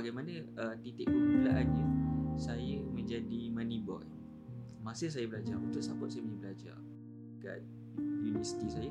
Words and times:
bagaimana 0.00 0.32
uh, 0.56 0.74
titik 0.80 1.12
permulaannya 1.12 1.86
saya 2.40 2.80
menjadi 2.88 3.52
money 3.52 3.84
boy. 3.84 4.00
Masa 4.80 5.12
saya 5.12 5.28
belajar 5.28 5.60
untuk 5.60 5.84
support 5.84 6.08
saya 6.08 6.24
punya 6.24 6.38
belajar 6.40 6.76
kat 7.44 7.60
universiti 8.00 8.64
saya, 8.72 8.88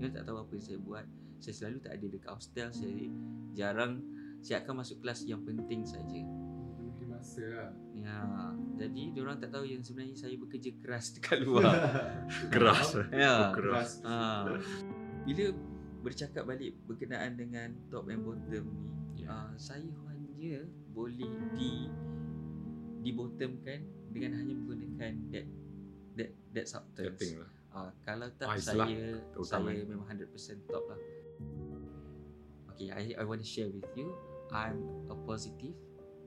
saya 0.00 0.10
tak 0.16 0.24
tahu 0.24 0.40
apa 0.40 0.50
yang 0.56 0.64
saya 0.64 0.78
buat. 0.80 1.06
Saya 1.36 1.54
selalu 1.60 1.76
tak 1.84 1.92
ada 2.00 2.06
dekat 2.08 2.30
hostel, 2.32 2.68
saya 2.72 3.04
jarang 3.52 4.00
saya 4.40 4.64
akan 4.64 4.80
masuk 4.80 4.96
kelas 5.04 5.28
yang 5.28 5.44
penting 5.44 5.84
saja. 5.84 6.24
Masa 7.06 7.44
lah. 7.48 7.72
Ya, 7.96 8.20
jadi 8.76 9.02
diorang 9.16 9.40
tak 9.40 9.48
tahu 9.48 9.64
yang 9.64 9.80
sebenarnya 9.80 10.16
saya 10.20 10.36
bekerja 10.36 10.68
keras 10.80 11.10
dekat 11.16 11.44
luar. 11.44 11.72
Keras. 12.52 12.92
ya. 13.12 13.52
Keras. 13.56 14.04
Ha. 14.04 14.44
Bila 15.24 15.52
bercakap 16.04 16.44
balik 16.44 16.76
berkenaan 16.84 17.40
dengan 17.40 17.72
top 17.88 18.08
and 18.12 18.20
bottom 18.24 18.64
ni, 18.68 19.24
Ya. 19.24 19.32
uh, 19.32 19.48
saya 19.56 19.88
hanya 20.36 20.68
boleh 20.92 21.32
di 21.56 21.88
di 23.00 23.10
bottomkan 23.16 23.80
dengan 24.12 24.36
hanya 24.36 24.52
menggunakan 24.52 25.32
that 25.32 25.48
that 26.12 26.30
that 26.52 26.66
substance. 26.68 27.16
Setting 27.16 27.40
lah. 27.40 27.50
Uh, 27.72 27.90
kalau 28.04 28.28
tak 28.36 28.52
Ice 28.60 28.68
lah, 28.76 28.84
saya 28.84 29.16
terutama. 29.32 29.68
saya 29.72 29.84
memang 29.88 30.06
100% 30.12 30.68
top 30.68 30.84
lah. 30.92 31.00
Okay, 32.76 32.88
I 32.92 33.16
I 33.16 33.24
want 33.24 33.40
to 33.40 33.48
share 33.48 33.72
with 33.72 33.88
you. 33.96 34.12
I'm 34.52 35.08
a 35.08 35.16
positive. 35.24 35.72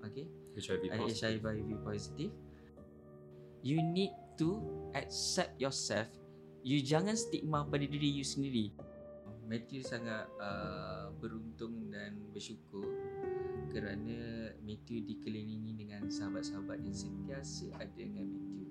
Okay. 0.01 0.25
HIV 0.57 0.89
I 0.89 0.97
positive. 0.97 1.45
HIV 1.45 1.69
positive. 1.85 2.31
You 3.61 3.85
need 3.85 4.13
to 4.41 4.57
accept 4.97 5.61
yourself. 5.61 6.09
You 6.65 6.81
jangan 6.81 7.13
stigma 7.13 7.61
pada 7.61 7.85
diri 7.85 8.09
you 8.09 8.25
sendiri. 8.25 8.73
Matthew 9.49 9.81
sangat 9.81 10.29
uh, 10.37 11.09
beruntung 11.17 11.89
dan 11.89 12.21
bersyukur 12.29 12.85
kerana 13.73 14.53
Matthew 14.61 15.09
dikelilingi 15.09 15.73
dengan 15.73 16.05
sahabat-sahabat 16.05 16.85
yang 16.85 16.93
sentiasa 16.93 17.73
ada 17.81 17.97
dengan 17.97 18.29
Matthew. 18.29 18.69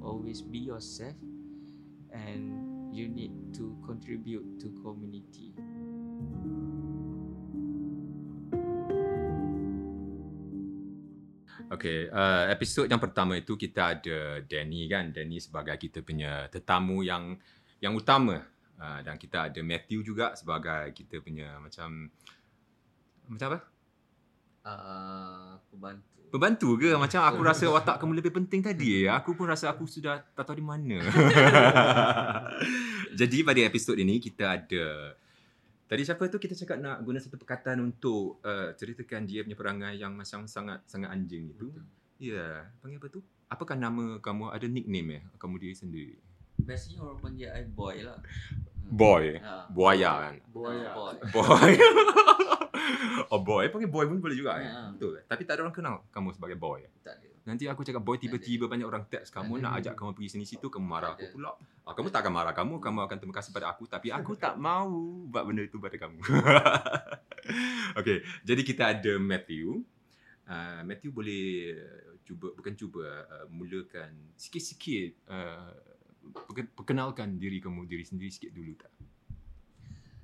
Always 0.00 0.40
be 0.40 0.64
yourself 0.64 1.12
and 2.08 2.56
you 2.88 3.04
need 3.04 3.36
to 3.52 3.76
contribute 3.84 4.48
to 4.64 4.72
community. 4.80 5.52
Okay, 11.68 12.08
uh, 12.08 12.48
episod 12.48 12.88
yang 12.88 13.02
pertama 13.02 13.36
itu 13.36 13.60
kita 13.60 13.92
ada 13.92 14.40
Danny 14.40 14.88
kan. 14.88 15.12
Danny 15.12 15.36
sebagai 15.36 15.76
kita 15.76 16.00
punya 16.00 16.48
tetamu 16.48 17.04
yang 17.04 17.36
yang 17.84 17.92
utama. 17.92 18.53
Uh, 18.74 19.00
dan 19.06 19.14
kita 19.14 19.48
ada 19.50 19.60
Matthew 19.62 20.02
juga 20.02 20.34
sebagai 20.34 20.90
kita 20.92 21.22
punya 21.22 21.62
macam 21.62 22.10
macam 23.30 23.46
apa? 23.54 23.58
Uh, 24.64 25.52
pembantu. 25.70 26.14
Pembantu 26.34 26.68
ke? 26.82 26.90
Macam 26.98 27.20
aku 27.22 27.40
rasa 27.46 27.64
watak 27.70 27.96
kamu 28.02 28.18
lebih 28.18 28.34
penting 28.34 28.60
tadi. 28.64 29.06
Aku 29.06 29.38
pun 29.38 29.46
rasa 29.46 29.70
aku 29.70 29.86
sudah 29.86 30.18
tak 30.34 30.42
tahu 30.42 30.58
di 30.58 30.66
mana. 30.66 30.98
Jadi 33.20 33.46
pada 33.46 33.60
episod 33.62 33.94
ini 33.94 34.18
kita 34.18 34.58
ada 34.58 35.14
Tadi 35.84 36.00
siapa 36.00 36.24
tu 36.32 36.40
kita 36.40 36.56
cakap 36.56 36.80
nak 36.80 37.04
guna 37.04 37.20
satu 37.20 37.36
perkataan 37.36 37.84
untuk 37.84 38.40
uh, 38.40 38.72
ceritakan 38.72 39.28
dia 39.28 39.44
punya 39.44 39.54
perangai 39.54 39.94
yang 40.00 40.16
macam 40.16 40.48
sangat 40.48 40.80
sangat 40.88 41.12
anjing 41.12 41.52
itu. 41.52 41.70
Ya, 42.16 42.34
yeah. 42.34 42.56
panggil 42.80 42.98
apa 42.98 43.08
tu? 43.12 43.20
Apakah 43.52 43.76
nama 43.76 44.16
kamu 44.18 44.48
ada 44.48 44.64
nickname 44.64 45.20
eh 45.20 45.22
kamu 45.36 45.60
diri 45.60 45.76
sendiri? 45.76 46.16
Biasanya 46.60 46.98
orang 47.02 47.18
panggil 47.20 47.48
I 47.50 47.64
boy 47.66 47.96
lah. 48.02 48.18
Hmm. 48.18 48.94
Boy. 48.94 49.24
Ha. 49.40 49.66
Buaya 49.72 50.10
kan. 50.28 50.34
Buaya. 50.52 50.88
Ah, 50.92 50.94
boy. 50.94 51.14
Boy. 51.32 51.72
oh 53.32 53.40
boy, 53.40 53.64
panggil 53.72 53.90
boy 53.90 54.04
pun 54.06 54.18
boleh 54.20 54.36
juga 54.36 54.60
Ya. 54.60 54.68
eh. 54.68 54.72
Betul. 54.96 55.24
Tapi 55.24 55.42
tak 55.44 55.58
ada 55.58 55.60
orang 55.66 55.74
kenal 55.76 55.94
kamu 56.12 56.28
sebagai 56.36 56.56
boy. 56.60 56.84
Tak 57.00 57.16
ada. 57.16 57.28
Nanti 57.44 57.68
aku 57.68 57.84
cakap 57.84 58.00
boy 58.00 58.16
tiba-tiba 58.16 58.64
banyak 58.64 58.88
orang 58.88 59.04
teks 59.04 59.28
kamu 59.28 59.60
nak 59.60 59.76
ajak 59.76 59.92
kamu 59.92 60.16
pergi 60.16 60.32
sini 60.32 60.48
situ 60.48 60.72
kamu 60.72 60.86
marah 60.88 61.12
aku 61.12 61.28
pula. 61.36 61.52
Ah, 61.84 61.92
kamu 61.92 62.08
tak 62.08 62.24
akan 62.24 62.32
marah 62.32 62.54
kamu, 62.56 62.80
kamu 62.80 62.98
akan 63.04 63.16
terima 63.20 63.34
kasih 63.36 63.52
pada 63.52 63.68
aku 63.68 63.84
tapi 63.84 64.08
aku 64.08 64.32
tak 64.32 64.56
mau 64.64 64.88
buat 65.28 65.44
benda 65.44 65.60
itu 65.60 65.76
pada 65.76 65.96
kamu. 66.00 66.24
okay, 68.00 68.24
jadi 68.44 68.62
kita 68.64 68.82
ada 68.96 69.12
Matthew. 69.20 69.84
Uh, 70.44 70.80
Matthew 70.84 71.12
boleh 71.12 71.76
cuba 72.24 72.52
bukan 72.56 72.72
cuba 72.76 73.04
uh, 73.28 73.46
mulakan 73.52 74.32
sikit-sikit 74.36 75.28
uh, 75.28 75.72
perkenalkan 76.76 77.36
diri 77.36 77.58
kamu 77.58 77.88
diri 77.88 78.04
sendiri 78.06 78.30
sikit 78.30 78.52
dulu 78.54 78.72
tak? 78.78 78.92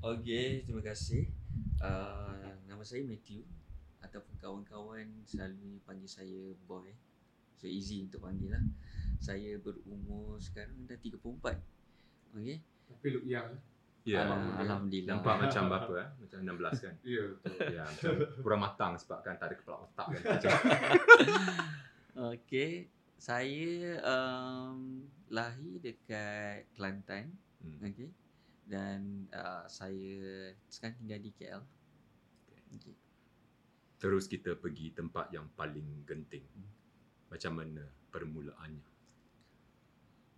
Okey, 0.01 0.65
terima 0.65 0.81
kasih. 0.81 1.29
Uh, 1.81 2.57
nama 2.65 2.81
saya 2.81 3.05
Matthew 3.05 3.45
ataupun 4.01 4.35
kawan-kawan 4.41 5.07
selalu 5.29 5.77
panggil 5.85 6.09
saya 6.09 6.57
boy. 6.65 6.89
So 7.61 7.69
easy 7.69 8.09
untuk 8.09 8.25
panggil 8.25 8.57
lah. 8.57 8.65
Saya 9.21 9.61
berumur 9.61 10.41
sekarang 10.41 10.89
dah 10.89 10.97
34. 10.97 11.21
Okey. 12.41 12.59
Tapi 12.89 13.07
look 13.13 13.27
young. 13.29 13.61
Ya. 14.09 14.25
Ah, 14.25 14.65
Alhamdulillah. 14.65 15.21
Nampak 15.21 15.35
macam 15.45 15.63
berapa 15.69 15.93
eh? 16.01 16.09
Macam 16.25 16.39
16 16.41 16.85
kan? 16.89 16.95
Ya, 17.05 17.23
betul. 17.29 17.69
Ya, 17.69 17.83
macam 17.85 18.13
kurang 18.41 18.61
matang 18.65 18.93
sebab 18.97 19.19
kan 19.21 19.37
tak 19.37 19.53
ada 19.53 19.57
kepala 19.61 19.77
otak 19.85 20.07
kan. 20.17 20.23
Okey, 22.33 22.89
saya 23.21 24.01
um, 24.01 25.05
lahir 25.31 25.79
dekat 25.79 26.67
Kelantan. 26.75 27.31
hmm. 27.63 27.79
Okey. 27.87 28.11
Dan 28.67 29.27
uh, 29.35 29.67
saya 29.67 30.55
sekarang 30.71 30.99
tinggal 31.03 31.21
di 31.23 31.31
KL. 31.35 31.63
Okey. 32.77 32.95
Terus 34.01 34.25
kita 34.27 34.57
pergi 34.59 34.91
tempat 34.95 35.31
yang 35.31 35.47
paling 35.55 36.07
genting. 36.07 36.47
Macam 37.31 37.53
mana 37.63 37.85
permulaannya? 38.11 38.89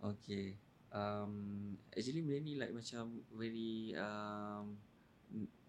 Okay. 0.03 0.53
Um, 0.93 1.73
actually 1.89 2.21
benda 2.21 2.37
ni 2.45 2.53
like 2.53 2.69
macam 2.69 3.25
very 3.33 3.97
um, 3.97 4.77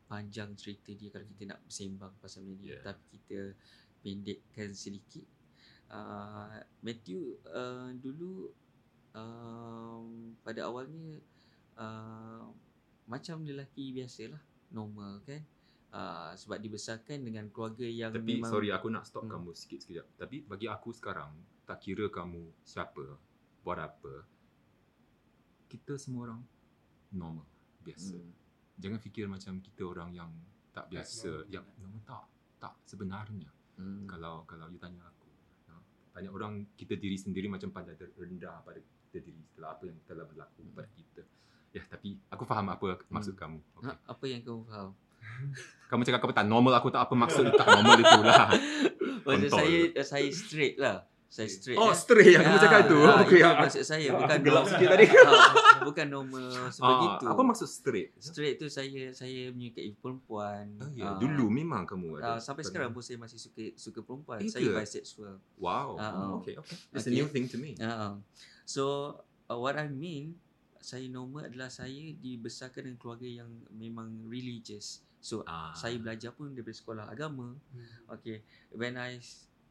panjang 0.04 0.52
cerita 0.52 0.92
dia 0.92 1.08
kalau 1.08 1.24
kita 1.24 1.48
nak 1.48 1.64
bersembang 1.64 2.12
pasal 2.20 2.44
benda 2.44 2.60
ni. 2.60 2.68
Yeah. 2.76 2.82
Tapi 2.84 3.04
kita 3.14 3.38
pendekkan 4.04 4.70
sedikit. 4.76 5.24
Uh, 5.88 6.60
Matthew 6.82 7.38
uh, 7.48 7.94
dulu 7.94 8.50
um, 9.14 10.34
pada 10.42 10.66
awalnya 10.68 11.22
uh, 11.78 12.50
macam 13.06 13.42
lelaki 13.46 13.94
biasalah. 13.94 14.42
Normal 14.74 15.22
kan. 15.24 15.42
Uh, 15.94 16.34
sebab 16.34 16.58
dibesarkan 16.58 17.22
dengan 17.22 17.46
keluarga 17.54 17.86
yang 17.86 18.10
Tapi 18.10 18.42
memang 18.42 18.50
sorry 18.50 18.74
aku 18.74 18.90
nak 18.90 19.06
stop 19.06 19.30
Hmm. 19.30 19.38
kamu 19.38 19.54
sikit 19.54 19.78
sekejap. 19.86 20.06
Tapi 20.18 20.42
bagi 20.42 20.66
aku 20.66 20.90
sekarang 20.90 21.30
tak 21.62 21.78
kira 21.86 22.10
kamu 22.10 22.50
siapa, 22.66 23.14
buat 23.62 23.78
apa. 23.78 24.26
Kita 25.70 25.94
semua 25.94 26.30
orang 26.30 26.42
normal, 27.14 27.46
biasa. 27.86 28.18
Hmm. 28.18 28.34
Jangan 28.74 28.98
fikir 28.98 29.30
macam 29.30 29.62
kita 29.62 29.86
orang 29.86 30.10
yang 30.10 30.30
tak 30.74 30.90
biasa, 30.90 31.46
normal. 31.46 31.54
yang 31.54 31.64
normal 31.78 32.02
tak. 32.02 32.24
Tak 32.58 32.74
sebenarnya. 32.90 33.50
Hmm. 33.78 34.10
Kalau 34.10 34.42
kalau 34.50 34.66
you 34.66 34.82
tanya 34.82 35.06
aku. 35.06 35.30
no, 35.70 35.78
Banyak 36.10 36.32
orang 36.34 36.52
kita 36.74 36.98
diri 36.98 37.14
sendiri 37.14 37.46
macam 37.46 37.70
pandai 37.70 37.94
rendah 37.94 38.66
pada 38.66 38.82
kita 39.14 39.22
diri 39.22 39.46
setelah 39.46 39.70
apa 39.70 39.86
yang 39.86 39.98
telah 40.02 40.26
berlaku 40.26 40.60
Hmm. 40.60 40.74
pada 40.74 40.90
kita. 40.90 41.22
Ya, 41.70 41.82
tapi 41.86 42.18
aku 42.26 42.42
faham 42.42 42.66
apa 42.68 42.98
maksud 43.06 43.34
kamu. 43.34 43.62
Okay. 43.78 43.86
Ha, 43.86 43.90
apa 44.10 44.24
yang 44.26 44.42
kamu 44.42 44.62
faham? 44.66 44.90
Kamu 45.90 46.02
cakap 46.02 46.20
apa 46.20 46.34
tak 46.34 46.46
normal 46.46 46.74
aku 46.74 46.90
tak 46.90 47.06
apa 47.06 47.14
maksud 47.14 47.46
tak 47.54 47.64
normal 47.64 47.96
itulah. 47.96 48.50
Maksud 49.24 49.50
saya 49.52 49.78
eh, 49.88 50.04
saya 50.04 50.28
straight 50.28 50.76
lah. 50.76 51.06
Saya 51.26 51.48
straight. 51.48 51.74
Oh, 51.74 51.90
eh. 51.90 51.96
straight 51.96 52.30
yang 52.30 52.44
kamu 52.44 52.58
cakap 52.60 52.78
itu. 52.84 52.98
Ah, 53.00 53.22
Okey. 53.22 53.40
itu 53.40 53.42
ah, 53.42 53.54
maksud 53.56 53.82
saya 53.82 54.08
bukan 54.12 54.38
gelap 54.38 54.64
sikit 54.68 54.88
tadi. 54.90 55.04
Ah, 55.08 55.54
bukan 55.88 56.06
normal 56.06 56.46
sebegitu. 56.68 57.24
Ah, 57.24 57.30
apa 57.32 57.42
maksud 57.42 57.66
straight? 57.66 58.10
straight 58.20 58.54
tu 58.54 58.66
saya 58.68 59.10
saya 59.10 59.48
menyukai 59.48 59.96
perempuan. 59.96 60.76
Oh, 60.78 60.90
ya. 60.92 61.08
Ah, 61.08 61.16
Dulu 61.16 61.46
memang 61.48 61.82
kamu 61.84 62.20
ada. 62.20 62.36
sampai 62.36 62.62
sekarang 62.62 62.92
pun 62.92 63.00
saya 63.00 63.16
masih 63.16 63.40
suka 63.40 63.64
suka 63.74 63.98
perempuan. 63.98 64.38
Eh, 64.38 64.50
saya 64.50 64.66
bisexual. 64.68 65.40
Wow. 65.56 65.94
Oh, 65.94 65.98
ah. 65.98 66.36
okay, 66.38 66.54
okay. 66.54 66.76
It's 66.92 67.02
a 67.02 67.08
Okay. 67.08 67.16
new 67.16 67.26
thing 67.26 67.48
to 67.48 67.56
me. 67.56 67.74
Uh, 67.80 68.20
so 68.64 69.16
uh, 69.48 69.58
what 69.60 69.76
I 69.76 69.88
mean 69.88 70.36
saya 70.84 71.08
normal 71.08 71.48
adalah 71.48 71.72
saya 71.72 72.12
dibesarkan 72.20 72.84
dengan 72.84 73.00
keluarga 73.00 73.24
yang 73.24 73.48
memang 73.72 74.28
religious. 74.28 75.00
So 75.24 75.40
Ah. 75.48 75.72
saya 75.72 75.96
belajar 75.96 76.36
pun 76.36 76.52
daripada 76.52 76.76
sekolah 76.76 77.04
agama. 77.08 77.56
Hmm. 77.72 78.20
Okay, 78.20 78.44
when 78.76 79.00
I 79.00 79.16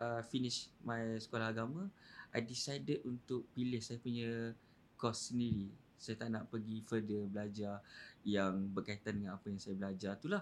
uh, 0.02 0.26
finish 0.26 0.74
my 0.82 1.22
sekolah 1.22 1.54
agama, 1.54 1.86
I 2.34 2.42
decided 2.42 3.06
untuk 3.06 3.46
pilih 3.54 3.78
saya 3.78 4.02
punya 4.02 4.58
course 4.98 5.30
sendiri. 5.30 5.70
Saya 6.02 6.18
tak 6.18 6.34
nak 6.34 6.50
pergi 6.50 6.82
further 6.82 7.30
belajar 7.30 7.86
yang 8.26 8.74
berkaitan 8.74 9.22
dengan 9.22 9.38
apa 9.38 9.46
yang 9.54 9.62
saya 9.62 9.78
belajar. 9.78 10.18
Itulah 10.18 10.42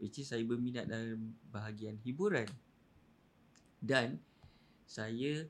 which 0.00 0.16
is 0.20 0.32
saya 0.32 0.40
berminat 0.48 0.88
dalam 0.88 1.36
bahagian 1.52 2.00
hiburan. 2.00 2.48
Dan 3.84 4.16
saya 4.88 5.44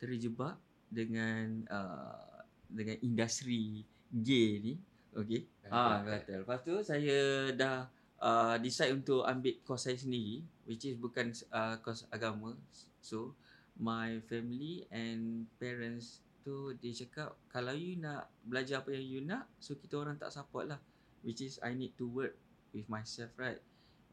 terjebak 0.00 0.56
dengan 0.88 1.64
uh, 1.68 2.44
dengan 2.68 2.96
industri 3.04 3.84
gay 4.10 4.60
ni. 4.60 4.74
Okay. 5.12 5.48
Ah, 5.68 6.04
kata. 6.04 6.44
Lepas 6.44 6.60
tu 6.64 6.74
saya 6.84 7.50
dah 7.52 7.88
uh, 8.20 8.56
decide 8.60 8.92
untuk 8.96 9.24
ambil 9.24 9.56
course 9.64 9.88
saya 9.88 9.96
sendiri 9.96 10.44
which 10.68 10.84
is 10.84 10.96
bukan 10.96 11.32
uh, 11.52 11.80
course 11.80 12.04
agama. 12.12 12.56
So 13.00 13.36
my 13.78 14.18
family 14.26 14.84
and 14.90 15.46
parents 15.56 16.20
tu 16.42 16.72
dia 16.80 16.94
cakap 17.04 17.36
kalau 17.52 17.76
you 17.76 18.00
nak 18.00 18.30
belajar 18.42 18.82
apa 18.82 18.94
yang 18.94 19.06
you 19.06 19.20
nak 19.22 19.46
so 19.60 19.76
kita 19.78 20.00
orang 20.00 20.18
tak 20.18 20.34
support 20.34 20.66
lah 20.66 20.80
which 21.22 21.44
is 21.44 21.60
I 21.62 21.76
need 21.76 21.94
to 22.00 22.08
work 22.08 22.34
with 22.74 22.88
myself 22.90 23.30
right 23.38 23.60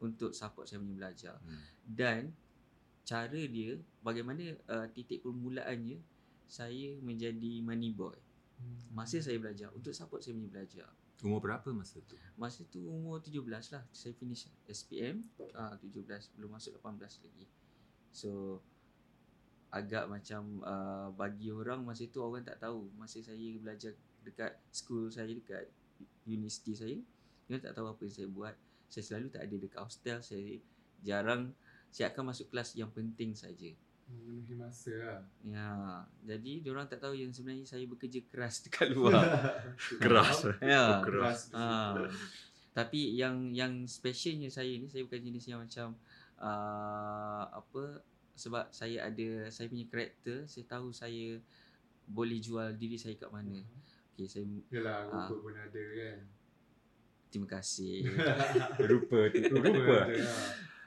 untuk 0.04 0.36
support 0.36 0.68
saya 0.68 0.82
punya 0.82 0.96
belajar 1.00 1.34
Hmm. 1.42 1.62
dan 1.88 2.20
cara 3.06 3.40
dia 3.46 3.78
bagaimana 4.02 4.58
uh, 4.66 4.86
titik 4.90 5.22
permulaannya 5.22 6.02
saya 6.46 6.98
menjadi 7.02 7.62
money 7.62 7.90
boy. 7.92 8.14
Masa 8.94 9.20
saya 9.20 9.36
belajar 9.36 9.68
untuk 9.76 9.92
support 9.92 10.24
saya 10.24 10.32
punya 10.32 10.48
belajar. 10.48 10.88
Umur 11.20 11.40
berapa 11.40 11.68
masa 11.72 12.00
tu? 12.04 12.16
masa 12.36 12.64
tu 12.68 12.84
umur 12.88 13.20
17 13.20 13.44
lah. 13.48 13.84
Saya 13.92 14.12
finish 14.16 14.48
SPM 14.68 15.24
uh, 15.56 15.76
17 15.80 16.04
belum 16.36 16.50
masuk 16.56 16.76
18 16.80 17.24
lagi. 17.24 17.46
So 18.12 18.60
agak 19.72 20.08
macam 20.08 20.64
uh, 20.64 21.12
bagi 21.12 21.52
orang 21.52 21.84
masa 21.84 22.08
tu 22.08 22.24
orang 22.24 22.44
tak 22.44 22.60
tahu. 22.60 22.88
Masa 22.96 23.20
saya 23.20 23.48
belajar 23.60 23.92
dekat 24.24 24.56
school 24.72 25.08
saya 25.12 25.32
dekat 25.32 25.68
universiti 26.26 26.74
saya 26.74 26.96
dia 27.46 27.62
tak 27.62 27.78
tahu 27.78 27.86
apa 27.88 28.00
yang 28.04 28.14
saya 28.14 28.28
buat. 28.28 28.54
Saya 28.86 29.04
selalu 29.04 29.26
tak 29.32 29.42
ada 29.46 29.56
dekat 29.56 29.80
hostel. 29.82 30.18
Saya 30.20 30.60
jarang 31.04 31.52
saya 31.92 32.12
akan 32.12 32.32
masuk 32.32 32.52
kelas 32.52 32.76
yang 32.76 32.92
penting 32.92 33.32
saja 33.32 33.72
Memenuhi 34.06 34.54
masa 34.54 34.94
lah. 34.94 35.20
ya 35.42 35.68
jadi 36.22 36.62
orang 36.66 36.86
tak 36.86 37.00
tahu 37.00 37.12
yang 37.12 37.30
sebenarnya 37.30 37.66
saya 37.66 37.82
bekerja 37.84 38.22
keras 38.24 38.60
dekat 38.64 38.94
luar 38.94 39.18
Keras. 40.02 40.46
ya 40.62 41.02
Keras. 41.02 41.50
Ah. 41.50 41.98
Tapi 42.70 43.14
yang 43.14 43.50
yang 43.50 43.82
specialnya 43.84 44.46
saya 44.46 44.68
ni 44.72 44.86
saya 44.86 45.02
bukan 45.02 45.22
jenis 45.22 45.48
yang 45.48 45.58
macam 45.58 45.96
uh, 46.38 47.44
apa 47.50 48.04
sebab 48.36 48.68
saya 48.68 49.08
ada 49.08 49.48
saya 49.48 49.66
punya 49.66 49.88
karakter, 49.88 50.44
saya 50.44 50.68
tahu 50.68 50.92
saya 50.92 51.40
boleh 52.04 52.36
jual 52.36 52.76
diri 52.76 52.94
saya 52.94 53.16
kat 53.16 53.32
mana. 53.32 53.64
Okey, 54.12 54.28
saya 54.28 54.44
Yalah, 54.70 55.08
Ah. 55.08 55.24
rupa 55.24 55.34
pun 55.42 55.54
ada 55.56 55.82
kan. 55.82 56.18
terima 57.26 57.48
kasih. 57.50 58.06
Rupa 58.92 59.18
tu. 59.28 59.40
Bukan 59.50 59.72
Rupa 59.72 59.98
rupa. 60.04 60.16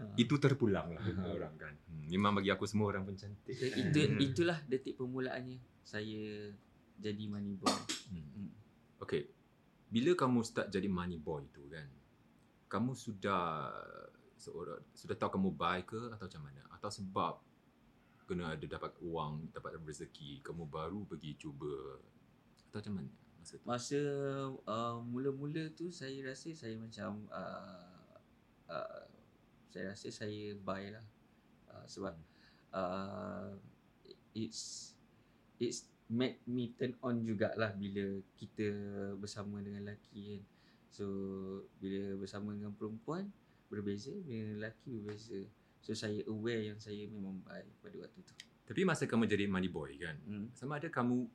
Lah. 0.05 0.15
Itu 0.15 0.35
terpulang 0.39 0.95
lah 0.95 1.03
orang 1.27 1.55
kan. 1.59 1.73
Hmm, 1.87 2.07
Memang 2.07 2.39
bagi 2.39 2.49
aku 2.49 2.63
semua 2.65 2.91
orang 2.95 3.03
pun 3.03 3.15
cantik. 3.19 3.55
So, 3.55 3.65
itu 3.67 3.99
itulah 4.19 4.59
detik 4.65 4.95
permulaannya 4.95 5.59
saya 5.83 6.53
jadi 6.99 7.23
money 7.27 7.55
boy. 7.55 7.71
Hmm. 8.11 8.27
Hmm. 8.35 8.51
Okay. 9.03 9.27
Bila 9.89 10.13
kamu 10.13 10.45
start 10.45 10.69
jadi 10.69 10.85
money 10.85 11.17
boy 11.17 11.43
tu 11.49 11.65
kan, 11.67 11.89
kamu 12.69 12.93
sudah 12.93 13.73
seorang 14.37 14.79
sudah 14.93 15.17
tahu 15.17 15.35
kamu 15.35 15.49
baik 15.57 15.85
ke 15.89 16.01
atau 16.13 16.25
macam 16.29 16.41
mana? 16.45 16.61
Atau 16.77 16.89
sebab 16.93 17.33
kena 18.29 18.53
ada 18.53 18.65
dapat 18.69 18.93
wang, 19.01 19.49
dapat 19.49 19.81
rezeki, 19.81 20.45
kamu 20.45 20.69
baru 20.69 21.01
pergi 21.09 21.33
cuba 21.41 21.97
atau 22.69 22.77
macam 22.77 22.93
mana 23.01 23.09
masa 23.39 23.53
tu? 23.57 23.65
Masa 23.65 23.99
uh, 24.69 24.97
mula-mula 25.01 25.63
tu 25.73 25.89
saya 25.89 26.21
rasa 26.21 26.53
saya 26.53 26.77
macam 26.77 27.25
uh, 27.33 28.13
uh, 28.69 29.03
saya 29.69 29.93
rasa 29.93 30.07
saya 30.09 30.57
buy 30.57 30.89
lah 30.93 31.05
uh, 31.69 31.85
sebab 31.85 32.13
uh, 32.73 33.53
it's 34.33 34.93
it's 35.61 35.85
make 36.09 36.41
me 36.49 36.73
turn 36.73 36.97
on 37.05 37.21
jugalah 37.21 37.69
bila 37.77 38.17
kita 38.33 38.65
bersama 39.21 39.61
dengan 39.61 39.85
lelaki 39.85 40.37
kan. 40.37 40.43
So 40.89 41.05
bila 41.77 42.17
bersama 42.17 42.49
dengan 42.57 42.73
perempuan 42.73 43.29
berbeza, 43.69 44.09
bila 44.25 44.41
dengan 44.41 44.57
lelaki 44.57 44.89
berbeza. 44.97 45.39
So 45.85 45.93
saya 45.93 46.25
aware 46.25 46.73
yang 46.73 46.81
saya 46.81 47.05
memang 47.05 47.45
buy 47.45 47.61
pada 47.85 47.95
waktu 48.01 48.19
tu. 48.25 48.33
Tapi 48.65 48.81
masa 48.85 49.05
kamu 49.05 49.29
jadi 49.29 49.45
money 49.45 49.69
boy 49.69 49.93
kan, 49.97 50.17
Hmm. 50.25 50.49
sama 50.53 50.77
ada 50.77 50.89
kamu 50.89 51.25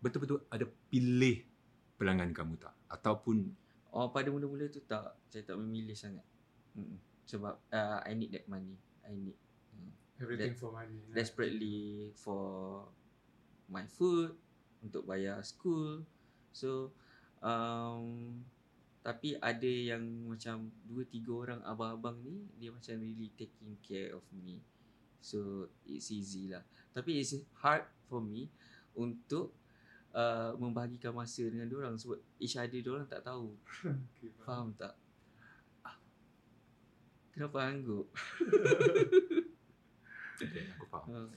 betul-betul 0.00 0.44
ada 0.52 0.68
pilih 0.88 1.44
pelanggan 1.96 2.32
kamu 2.32 2.56
tak? 2.60 2.72
Ataupun 2.88 3.62
Oh 3.92 4.08
pada 4.08 4.32
mula-mula 4.32 4.72
tu 4.72 4.80
tak, 4.88 5.12
saya 5.28 5.44
tak 5.44 5.60
memilih 5.60 5.92
sangat. 5.92 6.24
Hmm. 6.72 6.96
Sebab 7.32 7.54
uh, 7.72 7.98
I 8.04 8.12
need 8.12 8.36
that 8.36 8.44
money. 8.46 8.76
I 9.02 9.16
need 9.16 9.38
Everything 10.22 10.54
for 10.54 10.70
money. 10.70 11.02
desperately 11.10 12.14
for 12.14 12.86
my 13.66 13.82
food 13.90 14.30
untuk 14.78 15.02
bayar 15.02 15.42
school 15.42 16.06
so 16.54 16.94
um, 17.42 18.38
tapi 19.02 19.34
ada 19.42 19.66
yang 19.66 19.98
macam 20.30 20.70
dua 20.86 21.02
tiga 21.10 21.32
orang 21.34 21.60
abang-abang 21.66 22.14
ni 22.22 22.46
dia 22.54 22.70
macam 22.70 22.94
really 23.02 23.34
taking 23.34 23.74
care 23.82 24.14
of 24.14 24.22
me 24.30 24.62
so 25.18 25.66
it's 25.82 26.14
easy 26.14 26.46
lah 26.46 26.62
tapi 26.94 27.18
it's 27.18 27.34
hard 27.58 27.82
for 28.06 28.22
me 28.22 28.46
untuk 28.94 29.50
uh, 30.14 30.54
membahagikan 30.54 31.10
masa 31.10 31.42
dengan 31.50 31.66
orang 31.74 31.98
sebab 31.98 32.22
each 32.38 32.54
other 32.54 32.78
orang 32.94 33.10
tak 33.10 33.26
tahu 33.26 33.58
Okay, 34.14 34.30
faham. 34.38 34.70
faham 34.70 34.78
tak. 34.78 34.94
Kenapa 37.32 37.58
angguk 37.64 38.06
okay, 40.36 40.64
aku 40.76 40.84
faham. 40.88 41.06
uh, 41.10 41.28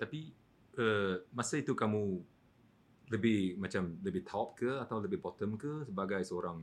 Tapi 0.00 0.34
uh, 0.80 1.14
masa 1.30 1.60
itu 1.60 1.76
kamu 1.76 2.18
lebih 3.12 3.60
macam 3.60 3.92
lebih 4.00 4.24
top 4.24 4.56
ke 4.56 4.70
atau 4.80 4.98
lebih 4.98 5.20
bottom 5.20 5.54
ke 5.60 5.84
sebagai 5.84 6.24
seorang 6.24 6.58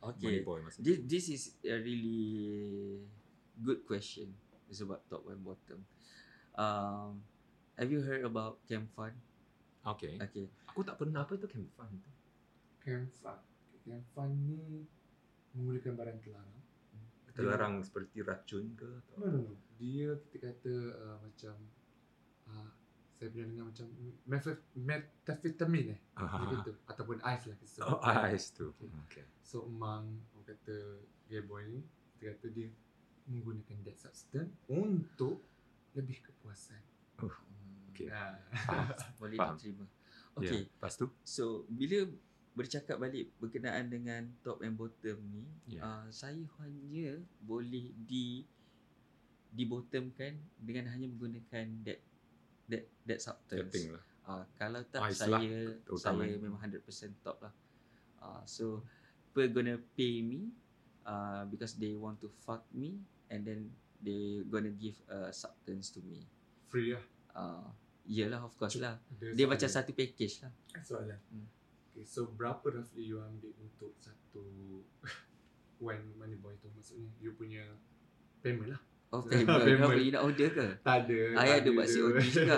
money 0.00 0.16
okay 0.16 0.36
boy 0.46 0.62
masa 0.62 0.80
This, 0.80 0.96
itu? 0.96 1.04
this 1.04 1.24
is 1.28 1.42
a 1.66 1.76
really 1.76 3.02
good 3.60 3.84
question. 3.84 4.32
It's 4.70 4.80
about 4.80 5.02
top 5.10 5.26
and 5.28 5.42
bottom. 5.42 5.82
Um, 6.54 7.20
have 7.74 7.90
you 7.90 8.00
heard 8.00 8.22
about 8.22 8.62
Camp 8.70 8.86
Fun? 8.94 9.12
Okay. 9.82 10.14
Okay. 10.20 10.46
Aku 10.70 10.86
tak 10.86 11.00
pernah 11.00 11.24
apa 11.24 11.34
tu 11.34 11.48
camp 11.48 11.66
fun 11.74 11.88
tu. 12.00 12.10
Camp 12.84 13.08
fun. 13.18 13.40
Camp 13.82 14.04
fun 14.14 14.30
ni 14.46 14.84
menggunakan 15.56 15.92
barang 15.96 16.18
terlarang. 16.22 16.59
Terlarang 17.34 17.74
seperti 17.84 18.22
racun 18.24 18.64
ke 18.74 18.88
atau 19.04 19.14
No, 19.20 19.26
no, 19.30 19.38
no. 19.50 19.54
Dia 19.80 20.16
kita 20.30 20.52
kata 20.52 20.74
uh, 20.96 21.16
macam 21.24 21.54
uh, 22.48 22.70
saya 23.16 23.28
pernah 23.32 23.48
dengar 23.52 23.66
macam 23.68 23.86
metaf- 24.24 24.68
metafetamin 24.76 25.86
eh. 25.96 26.00
Dia 26.16 26.56
kata 26.60 26.70
ataupun 26.88 27.18
ice 27.20 27.44
lah 27.48 27.56
kita. 27.60 27.80
Oh, 27.84 28.00
ice 28.32 28.46
tu. 28.56 28.66
Okay. 28.76 28.90
Okay. 29.08 29.24
So 29.44 29.68
Mang 29.68 30.24
orang 30.36 30.46
kata 30.48 30.76
gay 31.28 31.44
boy 31.44 31.64
ni 31.68 31.80
kita 32.16 32.36
kata 32.36 32.46
dia 32.52 32.68
menggunakan 33.30 33.76
that 33.86 33.96
substance 34.00 34.52
untuk 34.66 35.44
lebih 35.94 36.22
kepuasan. 36.22 36.82
Okay. 37.90 38.08
Ah. 38.08 38.40
Boleh 39.20 39.36
Faham. 39.36 39.54
diterima. 39.56 39.84
Okay. 39.84 40.40
Okay. 40.40 40.60
Yeah. 40.64 40.72
Lepas 40.72 40.94
tu? 40.96 41.06
So, 41.20 41.68
bila 41.68 42.08
bercakap 42.50 42.98
balik 42.98 43.30
berkenaan 43.38 43.86
dengan 43.86 44.26
top 44.42 44.60
and 44.66 44.74
bottom 44.74 45.18
ni, 45.30 45.44
Yeah. 45.78 45.86
uh, 45.86 46.06
saya 46.10 46.42
hanya 46.60 47.18
boleh 47.40 47.94
di 48.04 48.42
di 49.50 49.64
bottomkan 49.66 50.38
dengan 50.58 50.90
hanya 50.94 51.10
menggunakan 51.10 51.66
that 51.86 51.98
that 52.70 52.84
that 53.06 53.18
substance. 53.18 53.70
Setting 53.70 53.94
lah. 53.94 54.04
Uh, 54.30 54.44
kalau 54.54 54.82
tak 54.86 55.10
Ice 55.10 55.26
lah, 55.26 55.42
saya 55.42 55.74
terutama. 55.82 56.22
saya 56.22 56.34
memang 56.38 56.60
100% 56.62 57.26
top 57.26 57.38
lah. 57.42 57.54
Uh, 58.22 58.42
so 58.46 58.78
people 59.34 59.50
gonna 59.50 59.74
pay 59.98 60.22
me 60.22 60.54
uh, 61.02 61.42
because 61.50 61.74
they 61.78 61.98
want 61.98 62.20
to 62.22 62.30
fuck 62.46 62.62
me 62.70 62.98
and 63.26 63.42
then 63.42 63.66
they 63.98 64.44
gonna 64.46 64.70
give 64.70 64.94
a 65.10 65.34
substance 65.34 65.90
to 65.90 65.98
me. 66.06 66.22
Free 66.70 66.94
lah. 66.94 67.04
Uh, 67.34 67.66
Yelah 68.10 68.42
of 68.42 68.54
course 68.58 68.74
lah. 68.78 68.98
Dia 69.18 69.34
soalan. 69.34 69.48
macam 69.50 69.68
satu 69.70 69.90
package 69.94 70.42
lah. 70.42 70.52
soalan. 70.82 71.18
Hmm. 71.30 71.46
Okay, 72.00 72.08
so 72.08 72.32
berapa 72.32 72.64
roughly 72.64 73.04
you 73.04 73.20
ambil 73.20 73.52
untuk 73.60 73.92
satu 73.94 74.40
one 75.84 76.00
money 76.16 76.32
boy 76.34 76.56
tu 76.56 76.72
maksudnya 76.72 77.12
you 77.20 77.36
punya 77.36 77.60
payment 78.40 78.72
lah. 78.72 78.80
Oh 79.12 79.20
payment. 79.28 79.60
Payment. 79.60 79.84
Kenapa 79.84 80.00
you 80.00 80.08
nak 80.10 80.24
order 80.24 80.48
ke? 80.48 80.66
Tak 80.80 80.96
ada. 81.04 81.18
I 81.36 81.44
tak 81.46 81.58
ada 81.60 81.68
buat. 81.70 81.86
COD 81.86 82.16
juga. 82.24 82.56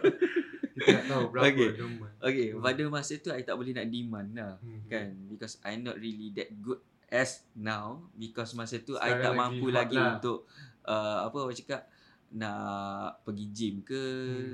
Kita 0.76 0.88
nak 0.92 1.04
tahu 1.06 1.24
berapa 1.30 1.44
Okay. 1.46 1.68
normal. 1.72 2.10
Okay, 2.20 2.46
Hmm. 2.50 2.60
pada 2.60 2.82
masa 2.86 3.12
tu 3.16 3.30
I 3.30 3.40
tak 3.40 3.56
boleh 3.56 3.72
nak 3.72 3.88
demand 3.88 4.28
lah. 4.32 4.52
Hmm. 4.58 4.80
Kan? 4.86 5.08
Because 5.26 5.56
I 5.60 5.76
not 5.76 5.96
really 5.96 6.28
that 6.32 6.52
good 6.54 6.80
as 7.08 7.40
now 7.54 8.12
because 8.12 8.52
masa 8.52 8.76
tu 8.78 8.94
I 8.94 9.08
Sekarang 9.10 9.16
tak 9.18 9.30
lagi 9.30 9.40
mampu 9.40 9.66
lagi 9.72 9.96
lah. 9.96 10.20
untuk 10.20 10.44
uh, 10.84 11.24
apa 11.24 11.36
orang 11.38 11.56
cakap 11.56 11.88
nak 12.30 12.60
pergi 13.24 13.46
gym 13.50 13.74
ke, 13.80 14.04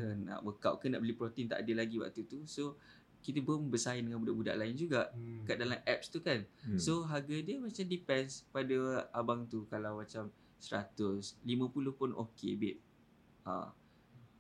Hmm. 0.07 0.25
nak 0.25 0.41
workout 0.43 0.79
ke, 0.79 0.87
nak 0.87 0.99
beli 0.99 1.13
protein 1.13 1.45
tak 1.45 1.61
ada 1.61 1.73
lagi 1.75 1.99
waktu 1.99 2.23
tu. 2.23 2.47
So 2.47 2.79
kita 3.27 3.43
pun 3.43 3.67
bersaing 3.67 4.07
dengan 4.07 4.23
budak-budak 4.23 4.55
lain 4.55 4.79
juga 4.79 5.11
Hmm. 5.11 5.43
kat 5.43 5.59
dalam 5.59 5.79
apps 5.83 6.07
tu 6.07 6.23
kan. 6.23 6.47
Hmm. 6.63 6.79
So 6.79 7.03
harga 7.03 7.35
dia 7.43 7.59
macam 7.59 7.83
depends 7.83 8.47
pada 8.49 9.11
abang 9.11 9.51
tu 9.51 9.67
kalau 9.67 9.99
macam 9.99 10.31
100, 10.63 11.35
50 11.43 11.91
pun 11.93 12.15
okey 12.15 12.55
babe. 12.55 12.81
Ha. 13.43 13.75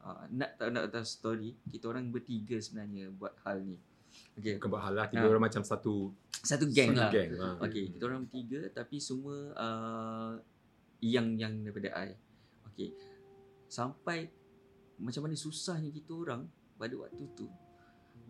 ha. 0.00 0.08
nak 0.30 0.54
tak 0.54 0.70
nak 0.70 0.86
tahu 0.88 1.02
story, 1.02 1.50
kita 1.66 1.90
orang 1.90 2.08
bertiga 2.08 2.56
sebenarnya 2.56 3.10
buat 3.10 3.34
hal 3.42 3.66
ni. 3.66 3.76
Okay. 4.38 4.56
Bukan 4.56 4.70
buat 4.70 4.82
hal 4.82 4.94
lah. 4.94 5.06
Tiga 5.10 5.26
Ha. 5.26 5.30
orang 5.30 5.44
macam 5.44 5.60
satu 5.60 6.14
Satu 6.40 6.70
geng 6.70 6.94
satu 6.94 7.02
lah. 7.02 7.10
Geng. 7.10 7.30
Ha. 7.36 7.46
Okay, 7.66 7.90
kita 7.90 8.06
orang 8.06 8.22
bertiga 8.22 8.70
tapi 8.70 9.02
semua 9.02 9.34
uh, 9.52 10.32
yang 11.02 11.34
yang 11.34 11.58
daripada 11.60 11.90
I. 11.92 12.14
Okay. 12.70 12.94
Sampai 13.66 14.30
macam 14.96 15.26
mana 15.26 15.34
susahnya 15.34 15.90
kita 15.90 16.14
orang 16.14 16.46
pada 16.78 16.94
waktu 16.96 17.26
tu 17.34 17.44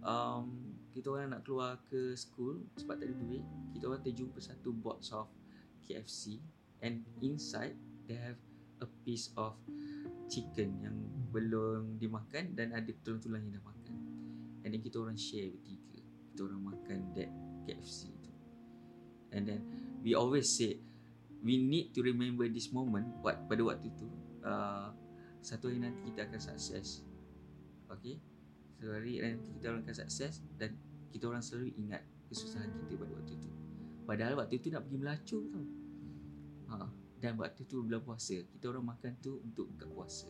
um, 0.06 0.46
kita 0.94 1.12
orang 1.12 1.36
nak 1.36 1.42
keluar 1.44 1.76
ke 1.90 2.16
school 2.16 2.62
sebab 2.78 2.96
tak 2.96 3.10
ada 3.10 3.16
duit 3.20 3.44
kita 3.76 3.84
orang 3.90 4.00
terjumpa 4.00 4.38
satu 4.40 4.72
box 4.72 5.12
of 5.12 5.28
KFC 5.84 6.40
and 6.80 7.04
inside 7.20 7.76
they 8.08 8.16
have 8.16 8.38
a 8.80 8.88
piece 9.04 9.34
of 9.36 9.58
chicken 10.30 10.78
yang 10.80 10.96
belum 11.30 12.00
dimakan 12.00 12.54
dan 12.56 12.72
ada 12.72 12.88
tulang-tulang 13.04 13.44
yang 13.46 13.60
dah 13.60 13.64
makan. 13.64 13.96
And 14.66 14.74
then 14.74 14.80
kita 14.82 14.98
orang 14.98 15.18
share 15.18 15.52
bertiga 15.52 16.00
kita 16.32 16.40
orang 16.44 16.62
makan 16.74 16.98
that 17.14 17.30
KFC 17.64 18.10
tu. 18.20 18.32
And 19.32 19.46
then 19.46 19.60
we 20.02 20.16
always 20.18 20.48
say 20.50 20.80
we 21.40 21.60
need 21.60 21.94
to 21.94 22.00
remember 22.02 22.48
this 22.50 22.72
moment 22.72 23.06
what 23.22 23.46
pada 23.46 23.62
waktu 23.62 23.88
tu 23.94 24.08
uh, 24.42 24.90
satu 25.40 25.70
hari 25.70 25.78
nanti 25.80 26.00
kita 26.10 26.26
akan 26.26 26.40
sukses. 26.40 27.06
Okay 27.86 28.18
satu 28.76 28.92
hari 28.92 29.18
nanti 29.18 29.48
kita 29.50 29.66
orang 29.66 29.82
akan 29.82 29.96
sukses 29.96 30.32
dan 30.54 30.76
kita 31.08 31.24
orang 31.24 31.40
selalu 31.40 31.72
ingat 31.74 32.04
kesusahan 32.26 32.68
kita 32.76 32.94
pada 32.94 33.12
waktu 33.14 33.34
tu 33.36 33.48
padahal 34.04 34.34
waktu 34.36 34.54
tu 34.58 34.68
nak 34.68 34.84
pergi 34.84 34.98
melacur 34.98 35.42
tau 35.48 35.64
ha. 36.68 36.86
dan 37.16 37.32
waktu 37.34 37.62
tu 37.64 37.80
bulan 37.80 38.02
puasa 38.02 38.36
kita 38.36 38.64
orang 38.68 38.84
makan 38.86 39.12
tu 39.18 39.40
untuk 39.40 39.66
buka 39.70 39.86
puasa 39.88 40.28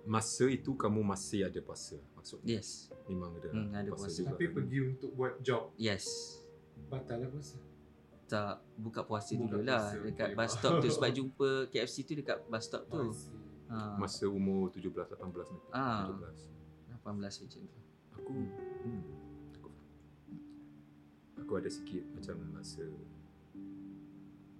Masa 0.00 0.48
itu 0.48 0.72
kamu 0.72 1.04
masih 1.04 1.44
ada 1.44 1.60
puasa 1.60 2.00
maksudnya. 2.16 2.56
yes 2.56 2.88
Memang 3.04 3.36
ada, 3.36 3.52
Hmm, 3.52 3.68
ada 3.68 3.92
puasa. 3.92 4.08
juga. 4.16 4.32
Tapi 4.32 4.48
pergi 4.48 4.78
untuk 4.86 5.10
buat 5.12 5.36
job 5.40 5.76
yes 5.76 6.40
Batal 6.88 7.20
lah 7.20 7.28
puasa 7.28 7.60
tak 8.24 8.62
buka 8.78 9.02
puasa 9.02 9.34
Buka 9.34 9.58
dulu 9.58 9.66
lah 9.66 9.90
puasa, 9.90 10.00
dekat 10.00 10.28
okay. 10.30 10.38
bus 10.38 10.50
stop 10.54 10.72
tu 10.78 10.88
sebab 10.88 11.10
jumpa 11.10 11.48
KFC 11.68 11.96
tu 12.00 12.14
dekat 12.14 12.38
bus 12.46 12.62
stop 12.62 12.82
tu 12.86 13.10
see. 13.10 13.28
ha. 13.68 13.98
Masa 13.98 14.24
umur 14.24 14.70
17 14.70 14.88
18 14.88 15.20
nanti. 15.20 15.68
Ah. 15.70 16.08
17. 16.08 16.59
18 17.02 17.16
macam 17.16 17.60
tu 17.64 17.78
Aku 18.12 18.32
hmm, 18.84 19.02
aku 19.54 19.68
aku 21.36 21.52
ada 21.56 21.68
sikit 21.68 22.04
macam 22.12 22.36
rasa 22.52 22.84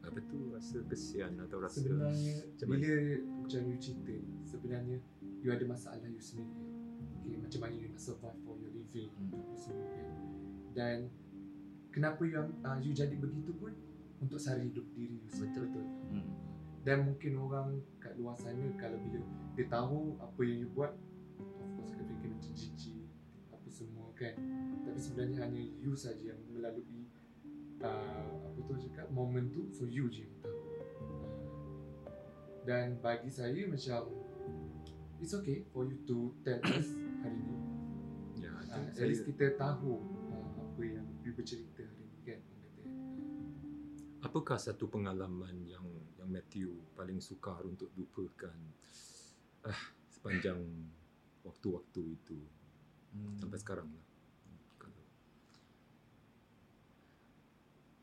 apa 0.01 0.19
tu 0.27 0.49
rasa 0.51 0.81
kesian 0.89 1.37
atau 1.39 1.61
rasa 1.61 1.79
Sebenarnya 1.79 2.35
Macam 2.43 2.67
mana? 2.67 2.75
bila 2.81 2.93
macam 3.45 3.61
you 3.63 3.77
cerita 3.79 4.15
sebenarnya 4.49 4.97
you 5.41 5.49
ada 5.49 5.65
masalah 5.65 6.05
you 6.05 6.21
sendiri. 6.21 6.53
Okay, 7.21 7.37
macam 7.37 7.61
mana 7.63 7.75
you 7.75 7.89
nak 7.89 8.01
survive 8.01 8.39
for 8.43 8.57
your 8.57 8.73
living 8.73 9.13
Hmm. 9.13 9.33
semua 9.55 9.87
kan. 9.87 10.09
Dan 10.73 10.97
kenapa 11.91 12.23
yang 12.25 12.49
uh, 12.61 12.77
you 12.77 12.91
jadi 12.91 13.13
begitu 13.15 13.53
pun 13.55 13.73
untuk 14.19 14.37
sara 14.37 14.59
hidup 14.59 14.85
diri 14.91 15.17
you 15.17 15.31
Betul. 15.31 15.69
betul. 15.69 15.85
hmm. 16.11 16.29
Dan 16.81 17.05
mungkin 17.05 17.33
orang 17.37 17.69
kat 17.99 18.17
luar 18.17 18.35
sana 18.35 18.65
kalau 18.77 18.97
bila 18.99 19.21
dia 19.55 19.67
tahu 19.69 20.17
apa 20.17 20.41
yang 20.43 20.59
you 20.59 20.71
buat 20.73 20.93
kan. 24.21 24.37
Tapi 24.85 24.99
sebenarnya 25.01 25.49
hanya 25.49 25.63
you 25.81 25.97
saja 25.97 26.37
yang 26.37 26.41
melalui 26.53 27.09
uh, 27.81 28.53
apa 28.53 28.61
tu 28.69 28.75
cakap 28.85 29.09
moment 29.09 29.49
tu 29.49 29.65
so 29.73 29.89
you 29.89 30.13
je 30.13 30.29
yang 30.29 30.37
tahu. 30.45 30.61
Uh, 31.01 31.41
dan 32.69 33.01
bagi 33.01 33.33
saya 33.33 33.65
macam 33.65 34.13
it's 35.17 35.33
okay 35.33 35.65
for 35.73 35.89
you 35.89 35.97
to 36.05 36.37
tell 36.45 36.61
us 36.69 36.93
hari 37.25 37.41
ni. 37.41 37.57
ya 38.45 38.53
Uh, 38.53 38.77
uh, 38.77 38.85
at 38.85 38.93
saya 38.93 39.09
least 39.09 39.25
kita 39.25 39.57
tahu 39.57 40.05
uh, 40.29 40.53
apa 40.69 40.83
yang 40.85 41.09
you 41.25 41.33
bercerita 41.33 41.81
hari 41.81 42.05
ni 42.05 42.21
kan. 42.21 42.41
apakah 44.21 44.61
satu 44.61 44.85
pengalaman 44.85 45.65
yang 45.65 45.89
yang 46.21 46.29
Matthew 46.29 46.77
paling 46.93 47.25
sukar 47.25 47.65
untuk 47.65 47.89
lupakan 47.97 48.53
ah 49.65 49.81
sepanjang 50.13 50.61
waktu-waktu 51.41 52.21
itu 52.21 52.37
Hmm. 53.11 53.35
sampai 53.43 53.59
sekarang 53.59 53.91
lah. 53.91 54.07
Kalau 54.79 55.03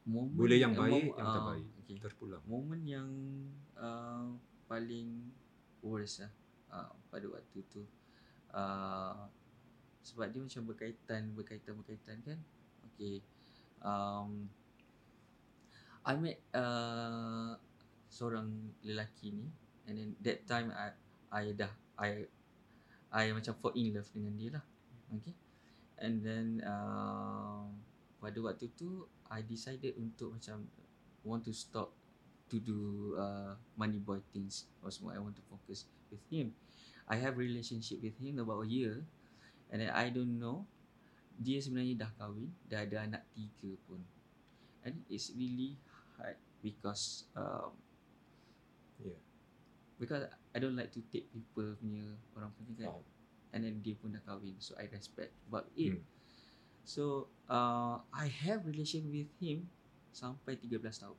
Moment, 0.08 0.40
boleh 0.40 0.58
yang 0.64 0.72
eh, 0.72 0.80
baik, 0.80 0.92
mom- 0.92 1.16
yang 1.20 1.30
tak 1.30 1.44
ah, 1.44 1.48
baik. 1.52 1.68
okay. 1.84 1.98
Terpulang. 2.00 2.44
Momen 2.48 2.82
yang 2.88 3.10
uh, 3.76 4.32
paling 4.72 5.36
worst 5.84 6.24
lah 6.24 6.32
uh, 6.72 6.92
pada 7.08 7.26
waktu 7.32 7.60
tu 7.72 7.84
uh, 8.52 9.28
sebab 10.04 10.32
dia 10.32 10.40
macam 10.44 10.64
berkaitan 10.68 11.22
berkaitan 11.36 11.74
berkaitan 11.80 12.18
kan 12.24 12.40
okay 12.88 13.24
um, 13.84 14.48
I 16.08 16.16
met 16.16 16.40
uh, 16.56 17.60
seorang 18.08 18.72
lelaki 18.84 19.36
ni 19.36 19.48
and 19.88 19.96
then 20.00 20.10
that 20.24 20.48
time 20.48 20.72
I 20.72 20.96
I 21.32 21.44
dah 21.52 21.72
I 22.00 22.24
I 23.12 23.36
macam 23.36 23.56
fall 23.60 23.76
in 23.76 23.96
love 23.96 24.08
dengan 24.16 24.34
dia 24.40 24.50
lah 24.56 24.66
okay 25.12 25.36
and 26.00 26.24
then 26.24 26.64
uh, 26.64 27.68
pada 28.24 28.38
waktu 28.40 28.72
tu 28.76 29.08
I 29.31 29.43
decided 29.43 29.96
untuk 30.00 30.36
macam 30.36 30.65
want 31.24 31.43
to 31.46 31.53
stop 31.53 31.91
to 32.48 32.57
do 32.63 33.12
uh, 33.19 33.60
money 33.75 34.00
boy 34.00 34.24
things 34.31 34.67
or 34.79 34.88
semua 34.88 35.15
I 35.15 35.22
want 35.22 35.36
to 35.36 35.43
focus 35.51 35.84
with 36.07 36.24
him 36.31 36.55
I 37.07 37.19
have 37.19 37.36
relationship 37.36 38.00
with 38.00 38.15
him 38.19 38.39
about 38.39 38.63
a 38.63 38.69
year 38.69 39.03
and 39.67 39.84
then 39.84 39.91
I 39.91 40.07
don't 40.07 40.39
know 40.39 40.63
dia 41.38 41.60
sebenarnya 41.62 42.07
dah 42.07 42.12
kahwin 42.17 42.50
dah 42.65 42.81
ada 42.88 43.03
anak 43.03 43.24
tiga 43.36 43.75
pun 43.86 44.01
and 44.88 45.03
it's 45.12 45.29
really 45.36 45.75
hard 46.17 46.39
because 46.63 47.27
um, 47.36 47.75
Yeah. 48.98 49.13
because 50.01 50.25
I 50.25 50.57
don't 50.57 50.74
like 50.74 50.89
to 50.98 51.05
take 51.13 51.29
people 51.29 51.77
punya 51.77 52.17
orang 52.34 52.50
punya 52.57 52.74
kan 52.81 52.89
Faham. 52.98 53.05
and 53.53 53.60
then 53.62 53.75
dia 53.86 53.93
pun 53.93 54.10
dah 54.10 54.24
kahwin 54.25 54.57
so 54.57 54.74
I 54.74 54.89
respect 54.89 55.38
about 55.46 55.69
it 55.77 55.93
Hmm. 55.93 56.03
so 56.81 57.29
uh, 57.48 58.00
I 58.12 58.27
have 58.46 58.63
relation 58.63 59.08
with 59.08 59.27
him 59.39 59.68
sampai 60.12 60.56
13 60.60 60.80
tahun 60.82 61.18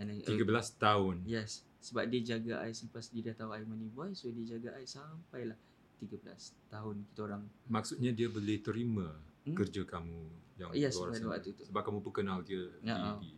and 0.00 0.06
then 0.08 0.18
13 0.24 0.42
tahun. 0.78 1.16
Yes, 1.22 1.62
sebab 1.78 2.08
dia 2.10 2.22
jaga 2.34 2.62
I 2.64 2.74
selepas 2.74 3.06
dia 3.10 3.30
dah 3.30 3.46
tahu 3.46 3.50
I 3.54 3.62
money 3.62 3.86
boy, 3.86 4.10
so 4.14 4.30
dia 4.30 4.56
jaga 4.58 4.74
I 4.74 4.86
sampailah 4.86 5.58
13 6.02 6.18
tahun 6.66 7.06
kita 7.06 7.20
orang. 7.22 7.42
Maksudnya 7.70 8.10
dia 8.10 8.26
boleh 8.26 8.58
terima 8.58 9.08
Hmm? 9.42 9.58
kerja 9.58 9.82
kamu 9.82 10.22
yang 10.54 10.70
Yes, 10.70 10.94
luar 10.94 11.10
sana. 11.18 11.34
waktu 11.34 11.50
tu. 11.50 11.66
Sebab 11.66 11.82
kamu 11.82 11.98
pun 11.98 12.14
kenal 12.14 12.46
dia 12.46 12.62
Ya, 12.78 12.94
di, 12.94 13.26
di, 13.26 13.30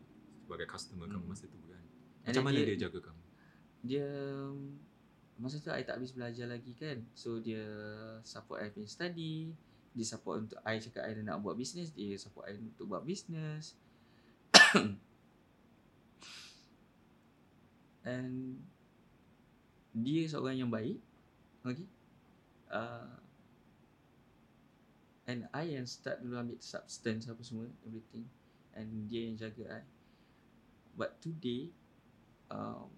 sebagai 0.44 0.68
customer 0.68 1.08
kamu 1.08 1.24
Hmm. 1.24 1.32
masa 1.32 1.48
tu 1.48 1.56
kan. 1.64 1.80
Macam 2.28 2.44
mana 2.44 2.60
dia, 2.60 2.76
jaga 2.76 3.00
kamu? 3.00 3.22
Dia 3.88 4.08
masa 5.40 5.56
tu 5.64 5.72
I 5.72 5.80
tak 5.80 5.96
habis 5.96 6.12
belajar 6.12 6.44
lagi 6.44 6.76
kan. 6.76 7.00
So 7.16 7.40
dia 7.40 7.64
support 8.20 8.60
I 8.60 8.68
punya 8.68 8.84
study, 8.84 9.56
dia 9.94 10.02
support 10.02 10.42
untuk 10.42 10.58
I 10.66 10.82
cakap 10.82 11.06
I 11.06 11.14
nak 11.22 11.38
buat 11.38 11.54
bisnes, 11.54 11.94
dia 11.94 12.18
support 12.18 12.50
I 12.50 12.58
untuk 12.58 12.90
buat 12.90 13.06
bisnes. 13.06 13.78
And 18.04 18.58
dia 19.94 20.26
seorang 20.26 20.58
yang 20.58 20.68
baik. 20.68 20.98
Okay. 21.62 21.86
Uh, 22.68 23.16
and 25.30 25.46
I 25.54 25.78
yang 25.78 25.86
start 25.86 26.20
dulu 26.20 26.36
ambil 26.36 26.58
substance 26.58 27.30
apa 27.30 27.40
semua, 27.46 27.70
everything. 27.86 28.26
And 28.74 29.06
dia 29.06 29.30
yang 29.30 29.38
jaga 29.38 29.80
I. 29.80 29.86
But 30.98 31.22
today, 31.22 31.70
um, 32.50 32.90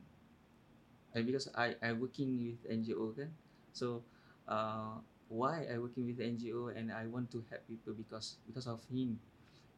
and 1.13 1.25
because 1.29 1.53
I 1.53 1.77
I 1.85 1.93
working 1.93 2.41
with 2.41 2.65
NGO 2.65 3.13
kan, 3.17 3.31
so 3.73 4.05
uh, 4.49 5.01
why 5.29 5.67
I 5.67 5.79
working 5.79 6.07
with 6.07 6.19
NGO 6.19 6.71
and 6.71 6.91
I 6.91 7.07
want 7.07 7.31
to 7.35 7.43
help 7.51 7.67
people 7.67 7.93
because 7.93 8.39
because 8.47 8.67
of 8.67 8.83
him, 8.87 9.19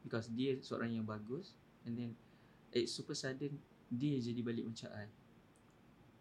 because 0.03 0.29
dia 0.29 0.57
seorang 0.61 0.93
yang 0.93 1.05
bagus, 1.05 1.53
and 1.85 1.97
then 1.97 2.13
it's 2.71 2.93
super 2.93 3.13
sudden 3.13 3.57
dia 3.89 4.15
jadi 4.21 4.41
balik 4.41 4.65
macam 4.69 4.89
I. 4.93 5.07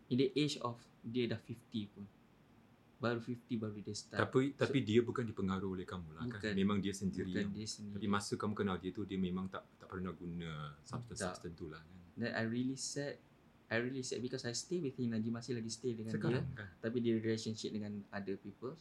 In 0.08 0.16
the 0.16 0.32
age 0.32 0.56
of 0.64 0.80
dia 1.04 1.28
dah 1.28 1.36
50 1.36 1.92
pun. 1.92 2.04
Baru 2.98 3.22
50 3.22 3.62
baru 3.62 3.78
dia 3.78 3.94
start. 3.94 4.18
Tapi 4.18 4.56
tapi 4.56 4.82
dia 4.82 5.04
bukan 5.04 5.22
dipengaruhi 5.22 5.80
oleh 5.80 5.86
kamu 5.86 6.08
lah 6.18 6.24
kan. 6.26 6.40
Bukan. 6.40 6.52
Memang 6.56 6.78
dia 6.80 6.90
sendiri. 6.90 7.30
Bukan 7.30 7.44
yang- 7.44 7.54
dia 7.54 7.68
sendiri. 7.68 7.94
Tapi 8.00 8.08
masa 8.10 8.32
kamu 8.34 8.54
kenal 8.56 8.76
dia 8.80 8.90
tu 8.90 9.04
dia 9.06 9.20
memang 9.20 9.46
tak 9.46 9.62
tak 9.78 9.86
pernah 9.86 10.10
guna 10.10 10.74
substance-substance 10.82 11.54
tu 11.54 11.68
lah 11.70 11.78
kan. 11.78 11.96
Then 12.18 12.32
I 12.34 12.42
really 12.48 12.74
sad 12.74 13.20
I 13.68 13.84
really 13.84 14.00
sad 14.00 14.24
because 14.24 14.48
I 14.48 14.56
stay 14.56 14.80
with 14.80 14.96
him 14.96 15.12
lagi 15.12 15.28
masih 15.28 15.52
lagi 15.52 15.68
stay 15.68 15.92
dengan 15.92 16.16
Sekarang 16.16 16.40
dia 16.40 16.56
kan. 16.56 16.68
tapi 16.80 17.04
dia 17.04 17.14
relationship 17.20 17.68
dengan 17.70 18.00
other 18.10 18.40
people. 18.40 18.72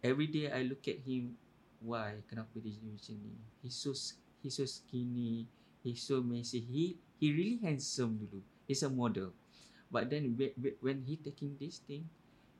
Every 0.00 0.28
day 0.28 0.48
I 0.48 0.64
look 0.64 0.84
at 0.88 1.04
him 1.04 1.36
why 1.80 2.20
kenapa 2.28 2.56
dia 2.60 2.72
jadi 2.76 2.88
macam 2.92 3.14
ni? 3.20 3.34
He's 3.64 3.76
so 3.76 3.92
he's 4.40 4.56
so 4.56 4.64
skinny, 4.64 5.48
he's 5.84 6.00
so 6.00 6.24
messy. 6.24 6.60
He 6.64 6.96
he 7.20 7.32
really 7.32 7.60
handsome 7.60 8.20
dulu. 8.20 8.40
He's 8.64 8.84
a 8.84 8.90
model. 8.92 9.36
But 9.90 10.06
then 10.06 10.38
when, 10.78 11.02
he 11.02 11.18
taking 11.18 11.58
this 11.58 11.82
thing, 11.82 12.06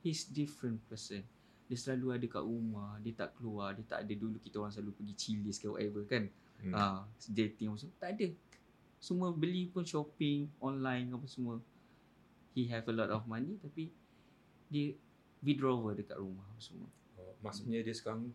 he's 0.02 0.26
different 0.26 0.82
person. 0.90 1.22
dia 1.70 1.78
selalu 1.78 2.18
ada 2.18 2.26
kat 2.26 2.42
rumah, 2.42 2.98
dia 2.98 3.14
tak 3.14 3.30
keluar, 3.38 3.70
dia 3.78 3.86
tak 3.86 4.02
ada 4.02 4.10
dulu 4.18 4.42
kita 4.42 4.58
orang 4.58 4.74
selalu 4.74 4.90
pergi 4.90 5.14
Chili's 5.14 5.62
ke 5.62 5.70
whatever 5.70 6.02
kan. 6.02 6.26
Hmm. 6.58 6.74
Ah, 6.74 7.06
dating 7.30 7.78
semua. 7.78 7.94
Tak 8.02 8.10
ada. 8.18 8.26
Semua 8.98 9.30
beli 9.30 9.70
pun 9.70 9.86
shopping 9.86 10.50
online 10.58 11.06
apa 11.14 11.30
semua. 11.30 11.62
He 12.58 12.66
have 12.74 12.90
a 12.90 12.94
lot 12.98 13.14
of 13.14 13.22
money 13.30 13.54
tapi 13.62 13.86
dia 14.66 14.98
withdrawal 15.46 15.94
dekat 15.94 16.18
rumah 16.18 16.42
apa 16.42 16.58
semua. 16.58 16.90
Oh, 17.20 17.36
maksudnya 17.44 17.84
dia 17.84 17.92
sekarang 17.92 18.32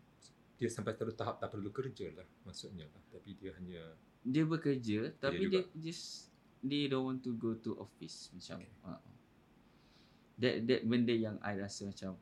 dia 0.55 0.69
sampai 0.71 0.95
terus 0.95 1.17
tahap 1.17 1.41
tak 1.41 1.51
perlu 1.51 1.73
kerja 1.73 2.13
lah 2.15 2.27
maksudnya 2.47 2.87
lah. 2.87 3.01
Tapi 3.11 3.29
dia 3.35 3.51
hanya 3.57 3.81
Dia 4.25 4.43
bekerja 4.45 5.13
tapi 5.21 5.49
juga. 5.49 5.65
dia 5.65 5.91
just 5.91 6.31
they 6.65 6.89
don't 6.89 7.05
want 7.05 7.21
to 7.21 7.33
go 7.37 7.53
to 7.57 7.77
office 7.77 8.33
macam. 8.33 8.61
Okay. 8.61 8.71
Okay. 8.71 9.15
That 10.35 10.55
that 10.67 10.81
benda 10.87 11.15
yang 11.15 11.37
I 11.43 11.59
rasa 11.59 11.89
macam 11.89 12.17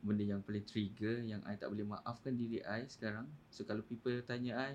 benda 0.00 0.24
yang 0.24 0.40
paling 0.40 0.64
trigger 0.64 1.20
yang 1.20 1.44
I 1.44 1.60
tak 1.60 1.68
boleh 1.68 1.84
maafkan 1.84 2.32
diri 2.36 2.64
I 2.64 2.88
sekarang. 2.88 3.28
So 3.52 3.66
kalau 3.68 3.84
people 3.84 4.14
tanya 4.24 4.56
I 4.56 4.70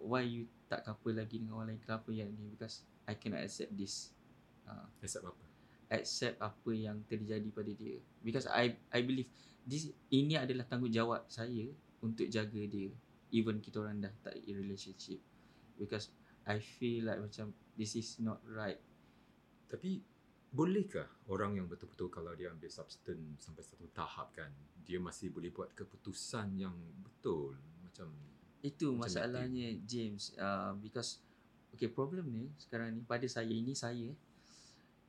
why 0.00 0.24
you 0.24 0.48
tak 0.66 0.82
couple 0.88 1.14
lagi 1.14 1.38
dengan 1.38 1.60
orang 1.60 1.76
lain 1.76 1.80
kenapa 1.84 2.08
yang 2.10 2.32
ni 2.32 2.48
because 2.50 2.82
I 3.04 3.14
cannot 3.18 3.44
accept 3.44 3.74
this. 3.76 4.14
Uh, 4.64 4.86
accept 5.02 5.26
apa? 5.26 5.51
Accept 5.92 6.40
apa 6.40 6.70
yang 6.72 7.04
terjadi 7.04 7.48
pada 7.52 7.68
dia. 7.76 8.00
Because 8.24 8.48
I 8.48 8.80
I 8.88 9.04
believe 9.04 9.28
this 9.68 9.92
ini 10.08 10.40
adalah 10.40 10.64
tanggungjawab 10.64 11.28
saya 11.28 11.68
untuk 12.00 12.26
jaga 12.32 12.64
dia 12.64 12.90
even 13.32 13.58
kita 13.58 13.80
orang 13.82 14.04
dah 14.04 14.12
tak 14.22 14.36
in 14.44 14.60
relationship. 14.60 15.18
Because 15.80 16.12
I 16.44 16.60
feel 16.60 17.08
like 17.08 17.18
macam 17.18 17.56
this 17.74 17.96
is 17.96 18.20
not 18.20 18.38
right. 18.44 18.78
Tapi 19.66 20.04
bolehkah 20.52 21.08
orang 21.32 21.56
yang 21.56 21.66
betul-betul 21.66 22.12
kalau 22.12 22.36
dia 22.36 22.52
ambil 22.52 22.68
substance 22.68 23.40
sampai 23.40 23.64
satu 23.64 23.88
tahap 23.96 24.36
kan 24.36 24.52
dia 24.84 25.00
masih 25.00 25.32
boleh 25.32 25.48
buat 25.48 25.72
keputusan 25.72 26.60
yang 26.60 26.76
betul? 27.00 27.56
Macam 27.80 28.12
itu 28.60 28.92
Macam 28.92 29.08
masalahnya 29.08 29.72
James. 29.88 30.36
Uh, 30.36 30.76
because 30.78 31.24
okay 31.72 31.88
problem 31.88 32.28
ni 32.28 32.44
sekarang 32.60 32.92
ni 32.92 33.02
pada 33.02 33.24
saya 33.24 33.48
ini 33.48 33.72
saya 33.72 34.12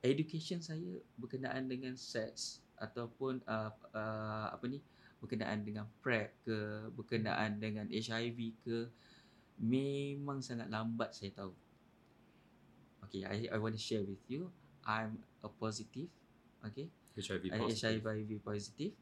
education 0.03 0.59
saya 0.59 0.99
berkenaan 1.15 1.71
dengan 1.71 1.95
seks 1.95 2.59
ataupun 2.75 3.39
uh, 3.47 3.71
uh, 3.95 4.47
apa 4.51 4.67
ni 4.67 4.83
berkenaan 5.23 5.63
dengan 5.63 5.87
PrEP 6.03 6.43
ke 6.43 6.57
berkenaan 6.91 7.55
dengan 7.63 7.87
HIV 7.87 8.59
ke 8.59 8.77
memang 9.55 10.43
sangat 10.43 10.67
lambat 10.67 11.15
saya 11.15 11.31
tahu. 11.31 11.55
Okay, 13.07 13.23
I 13.23 13.47
I 13.47 13.57
want 13.63 13.79
to 13.79 13.81
share 13.81 14.03
with 14.03 14.19
you. 14.27 14.51
I'm 14.83 15.23
a 15.39 15.47
positive. 15.47 16.11
Okay, 16.67 16.91
HIV 17.15 17.55
positive. 17.55 18.03
HIV 18.03 18.31
positive. 18.43 18.93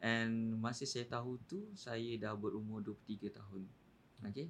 And 0.00 0.56
masa 0.62 0.88
saya 0.88 1.04
tahu 1.04 1.36
tu 1.44 1.68
saya 1.76 2.16
dah 2.16 2.32
berumur 2.32 2.80
23 2.80 3.28
tahun. 3.34 3.66
Okay. 4.30 4.48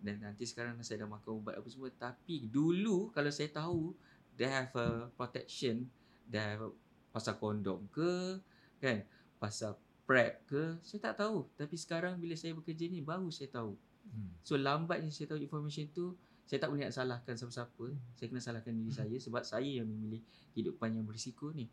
Dan 0.00 0.20
nanti 0.22 0.46
sekarang 0.46 0.78
saya 0.84 1.04
dah 1.04 1.10
makan 1.10 1.42
ubat 1.42 1.58
apa 1.58 1.68
semua 1.68 1.92
tapi 1.92 2.48
dulu 2.48 3.12
kalau 3.12 3.28
saya 3.28 3.52
tahu 3.52 3.92
they 4.40 4.48
have 4.48 4.72
a 4.72 5.12
protection, 5.20 5.84
they 6.24 6.40
have 6.40 6.64
a, 6.64 6.72
pasal 7.12 7.36
kondom 7.36 7.84
ke 7.92 8.40
kan, 8.80 9.04
pasal 9.36 9.76
PrEP 10.08 10.48
ke, 10.48 10.80
saya 10.80 11.12
tak 11.12 11.20
tahu. 11.20 11.44
Tapi 11.60 11.76
sekarang 11.76 12.16
bila 12.16 12.32
saya 12.32 12.56
bekerja 12.56 12.88
ni 12.88 13.04
baru 13.04 13.28
saya 13.28 13.52
tahu. 13.52 13.76
Hmm. 14.08 14.32
So 14.40 14.56
lambatnya 14.56 15.12
saya 15.12 15.36
tahu 15.36 15.44
information 15.44 15.92
tu 15.92 16.16
saya 16.48 16.58
tak 16.66 16.72
boleh 16.72 16.88
nak 16.88 16.96
salahkan 16.96 17.36
siapa-siapa. 17.36 17.86
Saya 18.18 18.26
kena 18.26 18.42
salahkan 18.42 18.72
diri 18.74 18.90
saya 18.90 19.16
sebab 19.20 19.44
saya 19.46 19.70
yang 19.70 19.86
memilih 19.86 20.24
kehidupan 20.56 20.98
yang 20.98 21.06
berisiko 21.06 21.54
ni. 21.54 21.70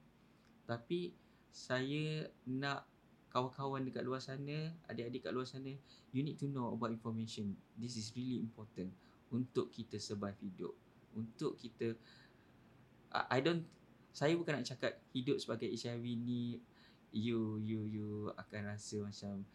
Tapi 0.70 1.16
saya 1.50 2.30
nak 2.46 2.86
kawan-kawan 3.34 3.82
dekat 3.90 4.06
luar 4.06 4.22
sana, 4.22 4.76
adik-adik 4.86 5.26
kat 5.26 5.34
luar 5.34 5.50
sana, 5.50 5.74
you 6.14 6.22
need 6.22 6.38
to 6.38 6.46
know 6.46 6.70
about 6.70 6.94
information. 6.94 7.58
This 7.74 7.98
is 7.98 8.14
really 8.14 8.38
important 8.38 8.94
untuk 9.34 9.74
kita 9.74 9.98
survive 9.98 10.38
hidup. 10.46 10.78
Untuk 11.18 11.58
kita 11.58 11.98
I 13.14 13.40
don't 13.40 13.64
saya 14.12 14.34
bukan 14.34 14.58
nak 14.58 14.66
cakap 14.66 14.98
hidup 15.14 15.38
sebagai 15.38 15.70
HIV 15.70 16.04
ni 16.18 16.58
you 17.14 17.62
you 17.62 17.86
you 17.86 18.10
akan 18.34 18.74
rasa 18.74 19.06
macam 19.06 19.46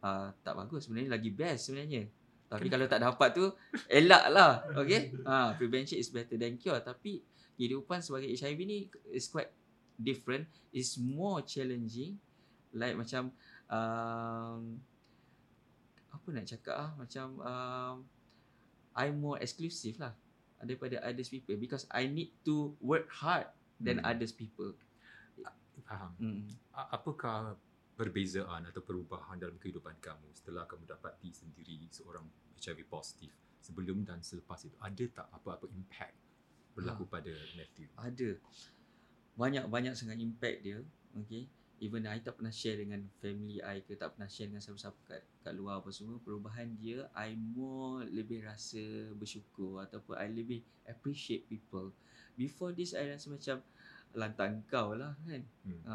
uh, 0.00 0.32
tak 0.40 0.56
bagus 0.56 0.88
sebenarnya 0.88 1.20
lagi 1.20 1.30
best 1.30 1.68
sebenarnya. 1.68 2.08
Tapi 2.50 2.66
kalau 2.66 2.90
tak 2.90 2.98
dapat 2.98 3.28
tu 3.30 3.46
elak 3.86 4.24
lah. 4.34 4.66
Okay. 4.74 5.14
Ha, 5.22 5.54
prevention 5.54 5.94
is 5.94 6.10
better 6.10 6.34
than 6.34 6.58
cure. 6.58 6.82
Tapi 6.82 7.22
kehidupan 7.54 8.02
sebagai 8.02 8.26
HIV 8.26 8.58
ni 8.66 8.78
is 9.14 9.30
quite 9.30 9.54
different. 9.94 10.50
It's 10.74 10.98
more 10.98 11.46
challenging. 11.46 12.18
Like 12.74 12.98
macam 12.98 13.30
um, 13.70 14.82
apa 16.10 16.26
nak 16.34 16.46
cakap 16.50 16.74
ah 16.74 16.90
macam 16.98 17.38
um, 17.38 17.96
I'm 18.98 19.22
more 19.22 19.38
exclusive 19.38 20.02
lah 20.02 20.16
daripada 20.60 21.00
others 21.00 21.32
people 21.32 21.56
because 21.56 21.88
I 21.88 22.06
need 22.06 22.32
to 22.44 22.76
work 22.80 23.08
hard 23.10 23.48
than 23.80 24.00
Hmm. 24.00 24.10
others 24.12 24.32
people. 24.32 24.76
Faham. 25.88 26.12
Hmm. 26.20 26.46
Apakah 26.70 27.56
perbezaan 27.98 28.68
atau 28.68 28.80
perubahan 28.84 29.40
dalam 29.40 29.58
kehidupan 29.58 29.98
kamu 29.98 30.28
setelah 30.32 30.64
kamu 30.64 30.86
dapati 30.86 31.34
sendiri 31.34 31.88
seorang 31.90 32.24
HIV 32.60 32.86
positif 32.86 33.32
sebelum 33.58 34.06
dan 34.06 34.22
selepas 34.22 34.60
itu? 34.62 34.76
Ada 34.78 35.04
tak 35.10 35.26
apa-apa 35.34 35.66
impact 35.72 36.14
berlaku 36.76 37.04
pada 37.10 37.32
Matthew? 37.58 37.90
Ada. 37.98 38.38
Banyak-banyak 39.34 39.94
sangat 39.96 40.20
impact 40.20 40.58
dia. 40.62 40.78
Okay. 41.26 41.50
Even 41.80 42.04
I 42.04 42.20
tak 42.20 42.36
pernah 42.36 42.52
share 42.52 42.76
dengan 42.76 43.00
family 43.24 43.64
I 43.64 43.80
ke 43.80 43.96
tak 43.96 44.12
pernah 44.12 44.28
share 44.28 44.52
dengan 44.52 44.60
siapa-siapa 44.60 45.00
kat, 45.08 45.22
kat 45.40 45.52
luar 45.56 45.80
apa 45.80 45.88
semua. 45.88 46.20
Perubahan 46.20 46.76
dia, 46.76 47.08
I 47.16 47.32
more 47.32 48.04
lebih 48.04 48.44
rasa 48.44 49.08
bersyukur 49.16 49.80
ataupun 49.80 50.20
I 50.20 50.28
lebih 50.28 50.60
appreciate 50.84 51.48
people. 51.48 51.96
Before 52.36 52.76
this, 52.76 52.92
I 52.92 53.08
rasa 53.08 53.32
macam 53.32 53.64
lantak 54.12 54.60
kau 54.68 54.92
lah 54.92 55.16
kan. 55.24 55.42
Hmm. 55.64 55.80
Ha, 55.88 55.94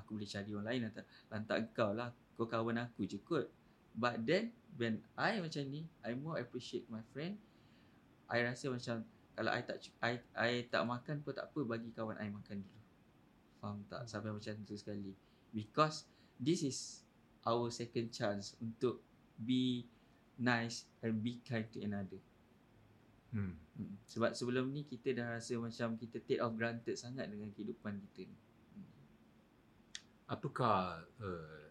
aku 0.00 0.16
boleh 0.16 0.28
cari 0.30 0.50
orang 0.56 0.68
lain 0.72 0.80
lantak, 0.88 1.04
lantak 1.28 1.58
kau 1.76 1.92
lah. 1.92 2.08
Kau 2.40 2.48
kawan 2.48 2.80
aku 2.80 3.04
je 3.04 3.20
kot. 3.20 3.52
But 3.92 4.24
then, 4.24 4.56
when 4.80 5.04
I 5.12 5.44
macam 5.44 5.68
ni, 5.68 5.84
I 6.00 6.16
more 6.16 6.40
appreciate 6.40 6.88
my 6.88 7.04
friend. 7.12 7.36
I 8.32 8.40
rasa 8.48 8.72
macam 8.72 9.04
kalau 9.36 9.50
I 9.52 9.60
tak 9.60 9.76
I, 10.00 10.12
I 10.32 10.50
tak 10.68 10.84
makan 10.88 11.20
pun 11.20 11.36
tak 11.36 11.52
apa 11.52 11.60
bagi 11.64 11.92
kawan 11.92 12.16
I 12.16 12.32
makan 12.32 12.64
dulu. 12.64 12.81
Faham 13.62 13.86
tak? 13.86 14.10
Sampai 14.10 14.34
macam 14.34 14.58
tu 14.66 14.74
sekali. 14.74 15.14
Because 15.54 16.10
this 16.34 16.66
is 16.66 17.06
our 17.46 17.70
second 17.70 18.10
chance 18.10 18.58
untuk 18.58 18.98
be 19.38 19.86
nice 20.42 20.90
and 20.98 21.22
be 21.22 21.38
kind 21.46 21.70
to 21.70 21.78
another. 21.86 22.18
Hmm. 23.30 23.54
Hmm. 23.78 23.94
Sebab 24.10 24.34
sebelum 24.34 24.74
ni 24.74 24.82
kita 24.84 25.14
dah 25.14 25.38
rasa 25.38 25.54
macam 25.56 25.94
kita 25.94 26.18
take 26.26 26.42
of 26.42 26.58
granted 26.58 26.98
sangat 26.98 27.30
dengan 27.30 27.54
kehidupan 27.54 28.02
kita 28.10 28.26
ni. 28.26 28.36
Apakah 30.26 31.06
uh, 31.22 31.64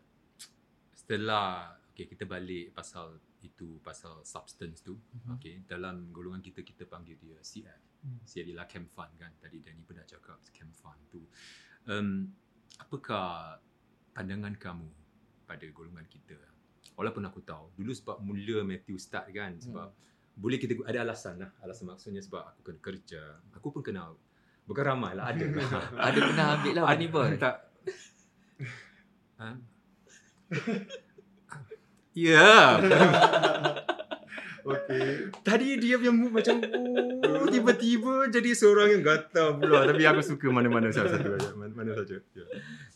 setelah 0.95 1.75
okay, 1.91 2.07
kita 2.07 2.23
balik 2.25 2.71
pasal 2.71 3.19
itu 3.41 3.81
pasal 3.81 4.21
substance 4.21 4.85
tu 4.85 4.95
Mhm. 4.95 5.29
okay, 5.33 5.55
dalam 5.65 6.13
golongan 6.13 6.45
kita 6.45 6.61
kita 6.61 6.85
panggil 6.85 7.17
dia 7.17 7.41
CF 7.41 7.89
Hmm. 8.01 8.17
CF 8.25 8.49
ialah 8.49 8.65
camp 8.65 8.89
fun 8.89 9.13
kan 9.13 9.29
tadi 9.37 9.61
Danny 9.61 9.85
pernah 9.85 10.01
cakap 10.01 10.41
camp 10.49 10.73
fun 10.73 10.97
tu 11.13 11.21
um, 11.87 12.27
apakah 12.77 13.57
pandangan 14.11 14.53
kamu 14.57 14.89
pada 15.47 15.65
golongan 15.71 16.05
kita 16.05 16.37
walaupun 16.97 17.23
aku 17.25 17.39
tahu 17.41 17.71
dulu 17.77 17.91
sebab 17.95 18.19
mula 18.21 18.61
Matthew 18.67 18.99
start 18.99 19.31
kan 19.31 19.57
sebab 19.57 19.89
boleh 20.37 20.57
kita 20.59 20.77
ada 20.87 21.03
alasan 21.03 21.41
lah 21.41 21.51
alasan 21.63 21.91
maksudnya 21.91 22.21
sebab 22.23 22.41
aku 22.41 22.59
kena 22.71 22.79
kerja 22.79 23.21
aku 23.55 23.67
pun 23.73 23.81
kena 23.83 24.11
bukan 24.67 24.83
ramai 24.83 25.15
lah 25.17 25.31
ada 25.31 25.43
Ada 26.11 26.19
pernah 26.19 26.45
ambil 26.59 26.73
lah 26.77 26.83
Bunny 26.87 27.07
Boy? 27.09 27.29
tak 27.39 27.55
ha? 29.41 29.49
Ya. 32.11 32.75
Okay. 34.61 35.29
Tadi 35.41 35.67
dia 35.77 35.95
punya 35.97 36.13
mood 36.13 36.31
macam 36.31 36.61
oh, 37.23 37.47
tiba-tiba 37.47 38.27
jadi 38.27 38.49
seorang 38.51 38.87
yang 38.93 39.03
gatal 39.03 39.57
pula 39.57 39.83
tapi 39.83 40.03
aku 40.03 40.21
suka 40.21 40.47
mana-mana 40.47 40.89
salah 40.89 41.13
satu 41.13 41.33
aja. 41.33 41.49
Mana, 41.55 41.91
saja. 41.97 42.17
Ya. 42.33 42.45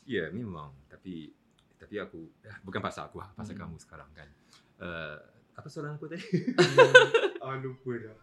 Ya, 0.05 0.23
memang. 0.29 0.69
Tapi 0.87 1.33
tapi 1.75 1.95
aku 1.97 2.29
eh, 2.41 2.55
bukan 2.61 2.81
pasal 2.81 3.09
aku, 3.09 3.17
ah, 3.19 3.29
pasal 3.31 3.53
Hmm. 3.53 3.67
kamu 3.67 3.75
sekarang 3.77 4.09
kan. 4.11 4.29
Uh, 4.75 5.17
apa 5.53 5.67
soalan 5.67 5.95
aku 5.95 6.05
tadi? 6.05 6.19
ah, 7.45 7.55
lupa 7.55 7.91
dah. 7.95 8.17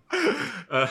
uh, 0.68 0.90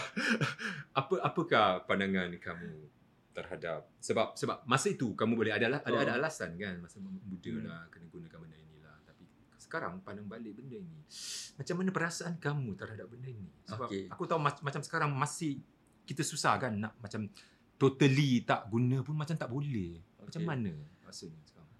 apa 0.91 1.13
apakah 1.21 1.83
pandangan 1.85 2.31
kamu 2.37 2.89
terhadap 3.31 3.87
sebab 3.97 4.35
sebab 4.35 4.65
masa 4.65 4.91
itu 4.91 5.15
kamu 5.15 5.39
boleh 5.39 5.53
ada 5.55 5.71
ada, 5.71 5.79
ada 5.79 6.11
Oh. 6.11 6.17
alasan 6.19 6.59
kan 6.59 6.75
masa 6.79 6.99
muda 6.99 7.47
Hmm. 7.47 7.63
lah 7.63 7.87
kena 7.87 8.07
gunakan 8.07 8.37
benda 8.39 8.55
tapi 8.57 8.70
sekarang 9.71 10.03
pandang 10.03 10.27
balik 10.27 10.59
benda 10.59 10.75
ini 10.75 10.99
macam 11.55 11.75
mana 11.79 11.89
perasaan 11.95 12.35
kamu 12.35 12.75
terhadap 12.75 13.07
benda 13.07 13.31
ini 13.31 13.47
sebab 13.63 13.87
Okey. 13.87 14.11
aku 14.11 14.23
tahu 14.27 14.39
mac- 14.43 14.59
macam 14.59 14.83
sekarang 14.83 15.15
masih 15.15 15.63
kita 16.03 16.27
susah 16.27 16.59
kan 16.59 16.75
nak 16.75 16.99
macam 16.99 17.31
totally 17.79 18.43
tak 18.43 18.67
guna 18.67 18.99
pun 18.99 19.15
macam 19.15 19.39
tak 19.39 19.47
boleh 19.47 20.03
macam 20.19 20.43
Okey. 20.43 20.51
mana 20.51 20.73
rasanya 21.07 21.39
sekarang 21.47 21.71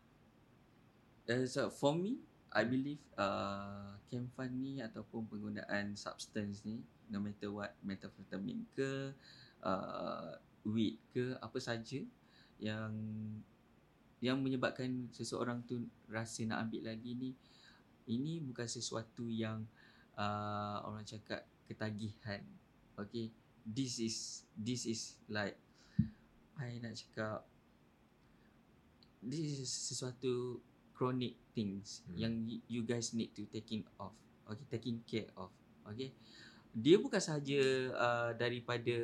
Uh, 1.30 1.48
so 1.48 1.70
for 1.72 1.96
me, 1.96 2.20
I 2.52 2.68
believe 2.68 3.00
uh, 3.16 3.96
Camfan 4.12 4.52
ni 4.60 4.84
ataupun 4.84 5.30
penggunaan 5.32 5.96
substance 5.96 6.66
ni, 6.68 6.84
no 7.08 7.24
matter 7.24 7.48
what, 7.48 7.72
methamphetamine 7.80 8.68
ke, 8.76 9.16
uh, 9.64 10.36
weed 10.68 11.00
ke, 11.16 11.40
apa 11.40 11.56
saja 11.62 12.04
yang 12.60 12.92
yang 14.20 14.38
menyebabkan 14.38 15.08
seseorang 15.16 15.64
tu 15.66 15.88
rasa 16.12 16.44
nak 16.46 16.68
ambil 16.68 16.92
lagi 16.92 17.16
ni, 17.16 17.32
ini 18.12 18.44
bukan 18.44 18.68
sesuatu 18.68 19.24
yang 19.32 19.64
uh, 20.20 20.84
orang 20.84 21.08
cakap 21.08 21.48
ketagihan. 21.72 22.44
Okay, 23.00 23.32
this 23.64 24.04
is 24.04 24.44
this 24.58 24.84
is 24.84 25.16
like 25.32 25.56
I 26.60 26.78
nak 26.84 26.94
cakap 26.94 27.48
this 29.22 29.62
is 29.62 29.70
sesuatu 29.70 30.58
chronic 30.98 31.38
things 31.54 32.02
Hmm. 32.10 32.18
yang 32.18 32.34
you 32.66 32.82
guys 32.86 33.14
need 33.14 33.34
to 33.38 33.46
taking 33.50 33.86
off 34.02 34.14
okay 34.50 34.66
taking 34.70 35.02
care 35.06 35.30
of 35.38 35.50
okay 35.86 36.14
dia 36.72 36.98
bukan 36.98 37.20
sahaja 37.20 37.62
uh, 37.94 38.32
daripada 38.38 38.98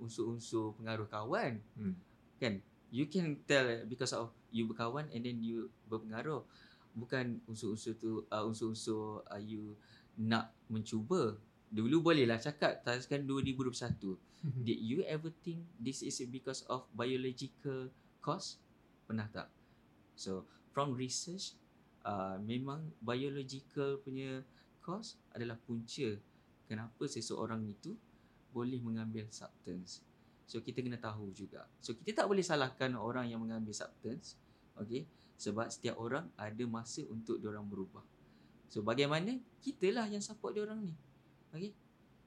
unsur-unsur 0.00 0.76
pengaruh 0.76 1.08
kawan 1.08 1.60
Hmm. 1.76 1.96
kan 2.40 2.60
you 2.92 3.08
can 3.08 3.40
tell 3.48 3.64
because 3.88 4.12
of 4.12 4.30
you 4.54 4.68
berkawan 4.68 5.08
and 5.10 5.24
then 5.24 5.40
you 5.40 5.72
berpengaruh 5.88 6.44
bukan 6.94 7.42
unsur-unsur 7.50 7.98
tu 7.98 8.22
uh, 8.30 8.44
unsur-unsur 8.46 9.26
uh, 9.28 9.42
you 9.42 9.74
nak 10.14 10.54
mencuba. 10.70 11.36
Dulu 11.74 12.06
bolehlah 12.06 12.38
cakap 12.38 12.86
taskan 12.86 13.26
2021 13.26 14.14
did 14.44 14.76
you 14.76 15.00
ever 15.08 15.32
think 15.40 15.64
this 15.80 16.04
is 16.04 16.20
because 16.28 16.68
of 16.68 16.84
biological 16.92 17.88
cause? 18.20 18.60
Pernah 19.08 19.24
tak? 19.32 19.48
So 20.12 20.44
from 20.76 20.92
research 20.92 21.56
uh, 22.04 22.36
memang 22.44 22.92
biological 23.00 24.04
punya 24.04 24.44
cause 24.84 25.16
adalah 25.32 25.56
punca 25.56 26.12
kenapa 26.68 27.04
seseorang 27.08 27.64
itu 27.64 27.96
boleh 28.52 28.78
mengambil 28.84 29.24
substance. 29.32 30.04
So 30.44 30.60
kita 30.60 30.84
kena 30.84 31.00
tahu 31.00 31.32
juga. 31.32 31.64
So 31.80 31.96
kita 31.96 32.24
tak 32.24 32.28
boleh 32.28 32.44
salahkan 32.44 32.92
orang 33.00 33.32
yang 33.32 33.40
mengambil 33.40 33.72
substance 33.72 34.36
okay 34.76 35.08
sebab 35.36 35.66
setiap 35.68 35.98
orang 35.98 36.30
ada 36.38 36.64
masa 36.66 37.02
untuk 37.10 37.38
diorang 37.42 37.66
berubah. 37.66 38.02
So 38.70 38.82
bagaimana? 38.82 39.38
Kitalah 39.60 40.06
yang 40.10 40.22
support 40.22 40.54
diorang 40.54 40.82
ni. 40.82 40.94
Okay 41.54 41.74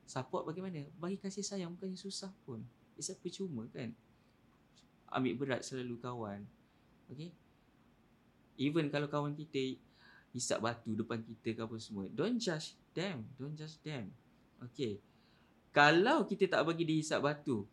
support 0.08 0.48
bagaimana? 0.48 0.88
Bagi 0.96 1.20
kasih 1.20 1.44
sayang 1.44 1.76
bukannya 1.76 2.00
susah 2.00 2.32
pun. 2.48 2.64
It's 2.96 3.12
a 3.12 3.16
percuma 3.20 3.68
kan? 3.76 3.92
Ambil 5.12 5.36
berat 5.36 5.62
selalu 5.68 6.00
kawan. 6.00 6.48
Okay 7.12 7.36
even 8.58 8.90
kalau 8.90 9.06
kawan 9.06 9.38
kita 9.38 9.78
hisap 10.34 10.66
batu 10.66 10.98
depan 10.98 11.22
kita 11.22 11.54
ke 11.54 11.62
apa 11.62 11.78
semua 11.78 12.10
don't 12.10 12.42
judge 12.42 12.74
them. 12.98 13.22
Don't 13.38 13.54
judge 13.54 13.78
them. 13.86 14.10
Okay 14.72 14.98
kalau 15.76 16.26
kita 16.26 16.50
tak 16.50 16.66
bagi 16.66 16.82
dia 16.88 16.98
hisap 16.98 17.22
batu 17.22 17.68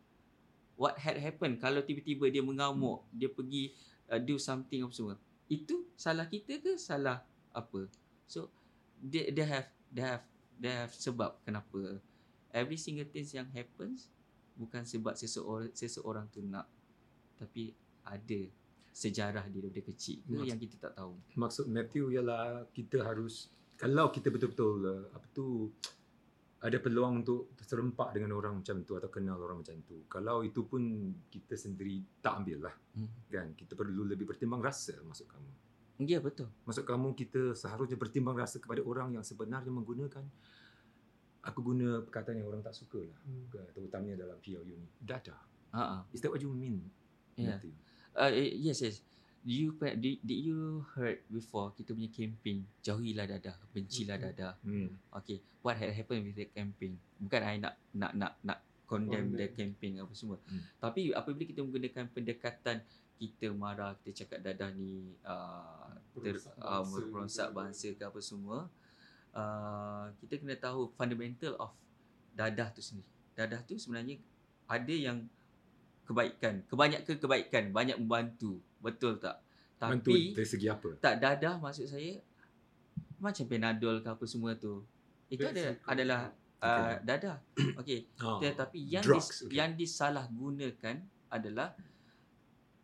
what 0.77 0.93
had 1.01 1.17
happened? 1.17 1.57
Kalau 1.57 1.81
tiba-tiba 1.81 2.29
dia 2.29 2.43
mengamuk 2.45 3.01
dia 3.09 3.31
pergi 3.31 3.73
uh, 4.09 4.19
do 4.21 4.35
something 4.37 4.85
apa 4.85 4.93
semua. 4.93 5.15
Itu 5.45 5.85
salah 5.93 6.25
kita 6.25 6.57
ke 6.61 6.77
salah 6.77 7.21
apa? 7.53 7.87
So 8.25 8.49
they, 8.99 9.29
they 9.29 9.45
have 9.45 9.69
they 9.93 10.03
have 10.05 10.25
they 10.57 10.71
have 10.73 10.91
sebab 10.91 11.37
kenapa 11.45 11.99
every 12.55 12.79
single 12.79 13.07
things 13.07 13.35
yang 13.35 13.47
happens 13.51 14.09
bukan 14.55 14.87
sebab 14.87 15.13
seseorang 15.19 15.71
seseorang 15.75 16.25
tu 16.31 16.39
nak 16.39 16.65
tapi 17.35 17.75
ada 18.07 18.39
sejarah 18.95 19.43
dia 19.51 19.59
daripada 19.59 19.91
kecil 19.91 20.23
ke 20.23 20.31
Maksud- 20.31 20.47
yang 20.47 20.59
kita 20.59 20.75
tak 20.79 20.93
tahu. 20.95 21.13
Maksud 21.35 21.65
Matthew 21.67 22.15
ialah 22.15 22.63
kita 22.71 23.03
harus 23.03 23.51
kalau 23.75 24.07
kita 24.07 24.31
betul-betul 24.31 24.87
uh, 24.87 25.03
apa 25.11 25.27
tu 25.35 25.67
ada 26.63 26.77
peluang 26.79 27.21
untuk 27.21 27.53
serempak 27.61 28.15
dengan 28.15 28.33
orang 28.39 28.63
macam 28.63 28.81
tu 28.81 28.95
atau 28.95 29.09
kenal 29.11 29.37
orang 29.37 29.61
macam 29.61 29.75
tu. 29.83 30.07
Kalau 30.07 30.41
itu 30.41 30.65
pun 30.65 30.81
kita 31.27 31.53
sendiri 31.53 31.99
tak 32.23 32.41
ambil 32.41 32.69
lah 32.71 32.75
Hmm. 32.95 33.11
kan. 33.27 33.51
Kita 33.53 33.75
perlu 33.75 34.07
lebih 34.07 34.23
bertimbang 34.23 34.63
rasa 34.63 34.95
maksud 35.03 35.27
kamu. 35.27 35.51
ya 36.07 36.19
betul 36.19 36.47
Maksud 36.67 36.83
kamu 36.87 37.15
kita 37.15 37.55
seharusnya 37.55 37.95
bertimbang 37.95 38.35
rasa 38.35 38.59
kepada 38.59 38.83
orang 38.83 39.15
yang 39.19 39.23
sebenarnya 39.23 39.71
menggunakan 39.71 40.23
aku 41.45 41.59
guna 41.61 42.01
perkataan 42.03 42.39
yang 42.41 42.47
orang 42.49 42.63
tak 42.63 42.73
suka 42.73 43.03
lah. 43.03 43.19
Hmm. 43.27 43.45
Terutamanya 43.75 44.25
dalam 44.25 44.37
PLU 44.39 44.75
ni. 44.79 44.87
Dada. 44.97 45.35
ah 45.75 46.07
Is 46.15 46.23
that 46.23 46.31
what 46.31 46.39
you 46.41 46.51
mean? 46.51 46.87
yeah 47.35 47.59
Matthew? 47.59 47.75
uh, 48.15 48.31
eh, 48.31 48.55
yes 48.55 48.79
yes 49.45 49.61
you 49.61 49.69
did, 49.77 50.17
did 50.25 50.39
you 50.41 50.81
heard 50.97 51.21
before 51.29 51.69
kita 51.77 51.93
punya 51.93 52.09
campaign 52.09 52.65
jauhilah 52.81 53.29
dadah 53.29 53.55
bencilah 53.71 54.17
dadah 54.17 54.57
Hmm. 54.65 54.89
Okay, 55.21 55.39
what 55.61 55.77
had 55.77 55.93
happened 55.93 56.25
with 56.25 56.33
the 56.33 56.49
campaign? 56.49 56.97
Bukan 57.21 57.41
I 57.45 57.61
nak 57.61 57.77
nak 57.93 58.11
nak 58.17 58.33
nak 58.41 58.59
condemn 58.89 59.33
the 59.33 59.49
Condemn. 59.49 59.57
campaign 59.57 59.93
apa 60.01 60.13
semua. 60.17 60.37
Hmm. 60.49 60.61
Tapi 60.81 61.13
apabila 61.13 61.45
kita 61.45 61.61
menggunakan 61.61 62.05
pendekatan 62.09 62.81
kita 63.15 63.47
marah, 63.55 63.95
kita 64.01 64.25
cakap 64.25 64.43
dadah 64.43 64.69
ni 64.75 65.15
uh, 65.23 65.93
ter, 66.19 66.35
uh, 66.59 66.83
bangsa 66.83 67.01
merosak 67.07 67.47
ke. 67.49 67.55
bangsa 67.55 67.87
ke 67.95 68.03
apa 68.03 68.19
semua, 68.19 68.57
uh, 69.31 70.05
kita 70.19 70.41
kena 70.41 70.55
tahu 70.59 70.91
fundamental 70.93 71.55
of 71.61 71.71
dadah 72.35 72.69
tu 72.75 72.83
sendiri. 72.83 73.07
Dadah 73.37 73.61
tu 73.63 73.79
sebenarnya 73.79 74.19
ada 74.67 74.95
yang 74.95 75.23
kebaikan, 76.05 76.61
kebanyakan 76.69 77.15
kebaikan, 77.17 77.63
banyak 77.73 77.97
membantu. 77.97 78.61
Betul 78.85 79.17
tak? 79.17 79.41
Tapi 79.81 80.37
dari 80.37 80.47
segi 80.47 80.69
apa? 80.69 80.95
tak 81.01 81.19
dadah 81.19 81.57
maksud 81.59 81.89
saya 81.89 82.21
macam 83.19 83.43
Panadol 83.49 84.05
ke 84.05 84.09
apa 84.13 84.25
semua 84.29 84.53
tu. 84.53 84.85
Itu 85.27 85.49
ada 85.49 85.73
adalah 85.89 86.21
uh, 86.61 86.69
Okay. 86.69 86.95
dadah. 87.03 87.37
Okey. 87.81 87.99
Oh. 88.25 88.39
Tetapi 88.39 88.79
yang 88.85 89.03
Drugs, 89.03 89.27
dis, 89.27 89.37
okay. 89.45 89.55
yang 89.57 89.71
disalahgunakan 89.73 90.95
adalah 91.33 91.73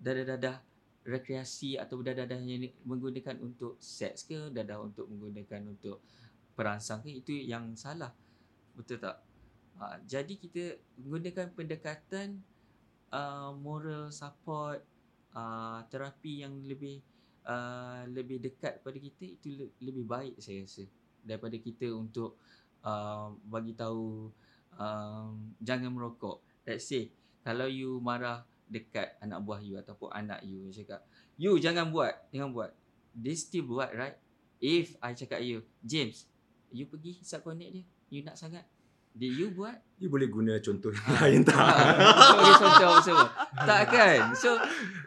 dadah-dadah 0.02 0.58
rekreasi 1.06 1.78
atau 1.78 2.02
dadah-dadah 2.02 2.38
yang 2.42 2.70
menggunakan 2.86 3.38
untuk 3.42 3.78
seks 3.82 4.30
ke, 4.30 4.54
dadah 4.54 4.82
untuk 4.82 5.10
menggunakan 5.10 5.66
untuk 5.70 6.02
perangsang 6.54 7.02
ke 7.02 7.22
itu 7.22 7.34
yang 7.34 7.74
salah. 7.74 8.14
Betul 8.78 9.02
tak? 9.02 9.22
Uh, 9.82 9.98
jadi 10.06 10.34
kita 10.38 10.78
menggunakan 11.02 11.48
pendekatan 11.58 12.42
uh, 13.10 13.50
moral 13.58 14.14
support 14.14 14.86
uh, 15.36 15.80
terapi 15.88 16.44
yang 16.44 16.64
lebih 16.64 17.00
uh, 17.48 18.04
lebih 18.10 18.42
dekat 18.42 18.82
pada 18.82 18.98
kita 18.98 19.26
itu 19.38 19.48
le- 19.56 19.76
lebih 19.82 20.06
baik 20.06 20.36
saya 20.40 20.64
rasa. 20.64 20.86
Daripada 21.22 21.56
kita 21.58 21.92
untuk 21.94 22.42
uh, 22.82 23.32
bagi 23.46 23.78
tahu 23.78 24.30
um, 24.78 25.54
jangan 25.62 25.92
merokok. 25.94 26.42
Let's 26.66 26.90
say 26.90 27.10
kalau 27.42 27.66
you 27.66 27.98
marah 28.02 28.46
dekat 28.72 29.20
anak 29.20 29.44
buah 29.44 29.60
you 29.60 29.76
ataupun 29.76 30.10
anak 30.16 30.42
you 30.48 30.72
cakap 30.72 31.04
you 31.36 31.58
jangan 31.60 31.92
buat. 31.92 32.14
Jangan 32.32 32.52
buat. 32.56 32.72
They 33.12 33.36
still 33.36 33.68
buat 33.68 33.92
right? 33.92 34.16
If 34.62 34.96
I 35.02 35.18
cakap 35.18 35.42
you 35.44 35.66
James 35.82 36.30
you 36.72 36.88
pergi 36.88 37.20
hisap 37.20 37.44
connect 37.44 37.72
dia. 37.76 37.86
You 38.12 38.24
nak 38.24 38.40
sangat 38.40 38.64
did 39.14 39.34
you 39.34 39.50
buat 39.50 39.78
You 39.96 40.08
boleh 40.08 40.28
guna 40.28 40.58
contoh 40.58 40.90
Ah. 40.90 41.14
lain 41.22 41.44
tak? 41.44 41.54
sebagai 41.54 42.54
contoh 42.58 42.94
semua. 43.04 43.28
Tak 43.54 43.84
kan? 43.88 44.20
So 44.34 44.58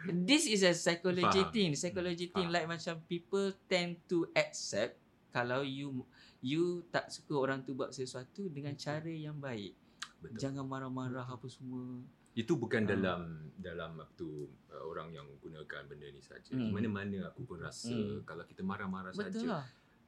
this 0.07 0.45
is 0.45 0.61
a 0.61 0.71
psychology 0.71 1.27
Faham. 1.41 1.51
thing, 1.51 1.69
psychology 1.73 2.27
thing 2.27 2.47
Faham. 2.47 2.55
like 2.55 2.67
macam 2.69 3.03
people 3.03 3.43
tend 3.65 3.99
to 4.05 4.23
accept 4.31 4.95
kalau 5.29 5.61
you 5.61 6.07
you 6.39 6.63
tak 6.87 7.09
suka 7.09 7.35
orang 7.35 7.59
tu 7.61 7.73
buat 7.73 7.91
sesuatu 7.91 8.47
dengan 8.47 8.71
cara 8.73 9.09
yang 9.09 9.35
baik. 9.35 9.75
Betul. 10.17 10.37
Jangan 10.39 10.63
marah-marah 10.63 11.27
apa 11.27 11.43
semua. 11.45 11.99
Itu 12.31 12.55
bukan 12.55 12.83
Ah. 12.83 12.89
dalam 12.89 13.19
dalam 13.53 13.91
apa 13.95 14.11
tu 14.13 14.47
uh, 14.69 14.83
orang 14.85 15.11
yang 15.11 15.27
gunakan 15.37 15.81
benda 15.85 16.07
ni 16.07 16.19
saja. 16.19 16.51
Hmm. 16.51 16.71
Mana-mana 16.71 17.27
aku 17.27 17.43
pun 17.43 17.59
rasa 17.59 17.91
Hmm. 17.91 18.23
kalau 18.23 18.43
kita 18.43 18.61
marah-marah 18.61 19.11
Betul 19.11 19.27
saja 19.43 19.59
lah. 19.59 19.65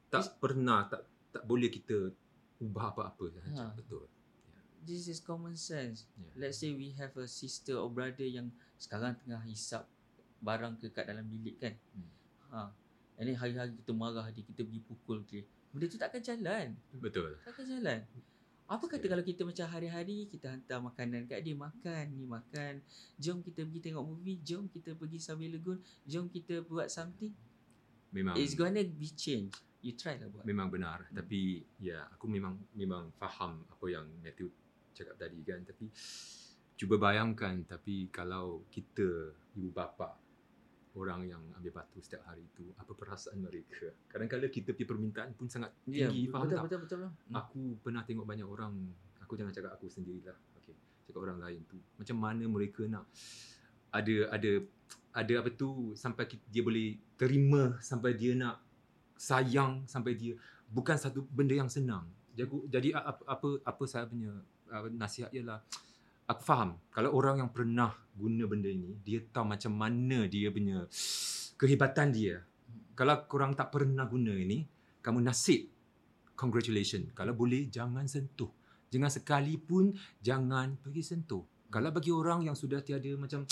tak 0.08 0.40
pernah 0.40 0.86
tak 0.86 1.04
tak 1.28 1.44
boleh 1.44 1.68
kita 1.68 2.08
ubah 2.58 2.94
apa-apa 2.94 3.24
saja. 3.30 3.50
Ha. 3.54 3.74
Betul. 3.74 4.04
This 4.82 5.10
is 5.10 5.18
common 5.22 5.58
sense. 5.58 6.06
Yeah. 6.14 6.48
Let's 6.48 6.58
say 6.62 6.74
we 6.74 6.94
have 6.98 7.14
a 7.18 7.26
sister 7.26 7.78
or 7.78 7.90
brother 7.90 8.26
yang 8.26 8.50
sekarang 8.78 9.18
tengah 9.20 9.42
hisap 9.46 9.86
barang 10.38 10.78
ke 10.78 10.90
kat 10.94 11.10
dalam 11.10 11.26
bilik 11.26 11.58
kan. 11.58 11.74
Hmm. 11.94 12.10
Ha. 12.54 12.60
And 13.18 13.26
then 13.26 13.34
hari-hari 13.34 13.74
kita 13.74 13.90
marah 13.90 14.30
dia, 14.30 14.46
kita 14.46 14.62
pergi 14.62 14.80
pukul 14.86 15.26
dia. 15.26 15.42
Benda 15.74 15.86
tu 15.90 15.98
takkan 15.98 16.22
jalan. 16.22 16.78
Betul. 16.94 17.34
Takkan 17.42 17.66
jalan. 17.66 18.00
Apa 18.68 18.84
kata 18.84 19.00
Betul. 19.00 19.10
kalau 19.10 19.24
kita 19.24 19.42
macam 19.48 19.66
hari-hari 19.72 20.28
kita 20.28 20.52
hantar 20.52 20.78
makanan 20.84 21.24
kat 21.24 21.40
dia 21.40 21.56
makan, 21.56 22.04
ni 22.12 22.28
makan. 22.28 22.84
Jom 23.16 23.40
kita 23.40 23.64
pergi 23.64 23.80
tengok 23.90 24.04
movie, 24.04 24.38
jom 24.44 24.68
kita 24.68 24.92
pergi 24.92 25.18
sambil 25.18 25.56
legun, 25.56 25.80
jom 26.04 26.28
kita 26.28 26.60
buat 26.68 26.92
something. 26.92 27.32
Memang 28.12 28.36
It's 28.36 28.52
gonna 28.52 28.84
be 28.84 29.08
change. 29.12 29.56
You 29.78 29.94
try 29.94 30.18
lah 30.18 30.26
buat. 30.26 30.42
memang 30.42 30.68
benar. 30.74 31.06
Tapi 31.14 31.62
ya, 31.78 32.02
aku 32.10 32.26
memang 32.26 32.58
memang 32.74 33.14
faham 33.14 33.62
apa 33.70 33.86
yang 33.86 34.06
Matthew 34.18 34.50
cakap 34.90 35.14
tadi 35.14 35.38
kan. 35.46 35.62
Tapi 35.62 35.86
cuba 36.78 36.94
bayangkan 36.94 37.66
tapi 37.66 38.06
kalau 38.14 38.62
kita 38.70 39.34
ibu 39.58 39.74
bapa 39.74 40.14
orang 40.94 41.26
yang 41.26 41.42
ambil 41.58 41.82
batu 41.82 41.98
setiap 41.98 42.22
hari 42.30 42.46
itu 42.46 42.70
apa 42.78 42.94
perasaan 42.94 43.42
mereka 43.42 43.90
kadang-kadang 44.06 44.46
kita 44.46 44.70
punya 44.78 44.86
permintaan 44.86 45.30
pun 45.34 45.50
sangat 45.50 45.74
Ya, 45.90 46.06
tinggi 46.06 46.30
faham 46.30 46.46
betul, 46.46 46.54
tak 46.54 46.64
betul, 46.70 46.78
betul, 46.86 46.98
betul. 47.02 47.34
aku 47.34 47.62
pernah 47.82 48.02
tengok 48.06 48.26
banyak 48.30 48.46
orang 48.46 48.74
aku 49.18 49.34
jangan 49.34 49.50
cakap 49.50 49.74
aku 49.74 49.90
sendirilah 49.90 50.38
okey 50.62 50.74
cakap 51.10 51.20
orang 51.26 51.42
lain 51.42 51.66
tu 51.66 51.82
macam 51.98 52.16
mana 52.16 52.44
mereka 52.46 52.86
nak 52.86 53.10
ada 53.90 54.16
ada 54.30 54.52
ada 55.18 55.32
apa 55.42 55.50
tu 55.50 55.98
sampai 55.98 56.30
dia 56.46 56.62
boleh 56.62 56.94
terima 57.18 57.74
sampai 57.82 58.14
dia 58.14 58.38
nak 58.38 58.62
sayang 59.18 59.84
sampai 59.90 60.14
dia 60.14 60.38
bukan 60.70 60.94
satu 60.94 61.26
benda 61.28 61.58
yang 61.58 61.66
senang 61.66 62.06
jadi 62.38 62.48
jadi 62.70 62.88
apa 62.96 63.20
apa, 63.26 63.48
apa 63.66 63.82
saya 63.84 64.06
punya 64.06 64.30
nasihat 64.94 65.34
ialah 65.34 65.58
aku 66.30 66.42
faham 66.46 66.78
kalau 66.94 67.10
orang 67.12 67.42
yang 67.42 67.50
pernah 67.50 67.92
guna 68.14 68.46
benda 68.46 68.70
ini 68.70 68.94
dia 69.02 69.18
tahu 69.34 69.44
macam 69.44 69.74
mana 69.74 70.30
dia 70.30 70.48
punya 70.54 70.86
kehebatan 71.58 72.14
dia 72.14 72.46
kalau 72.94 73.18
korang 73.26 73.58
tak 73.58 73.74
pernah 73.74 74.06
guna 74.06 74.32
ini 74.32 74.62
kamu 75.02 75.26
nasib 75.26 75.66
congratulations. 76.38 77.10
Kalau 77.18 77.34
boleh 77.34 77.66
jangan 77.66 78.06
sentuh. 78.06 78.54
Jangan 78.88 79.10
sekalipun 79.10 79.90
jangan 80.22 80.78
pergi 80.78 81.02
sentuh. 81.02 81.42
Kalau 81.68 81.90
bagi 81.90 82.14
orang 82.14 82.46
yang 82.46 82.56
sudah 82.56 82.80
tiada 82.80 83.10
macam 83.18 83.44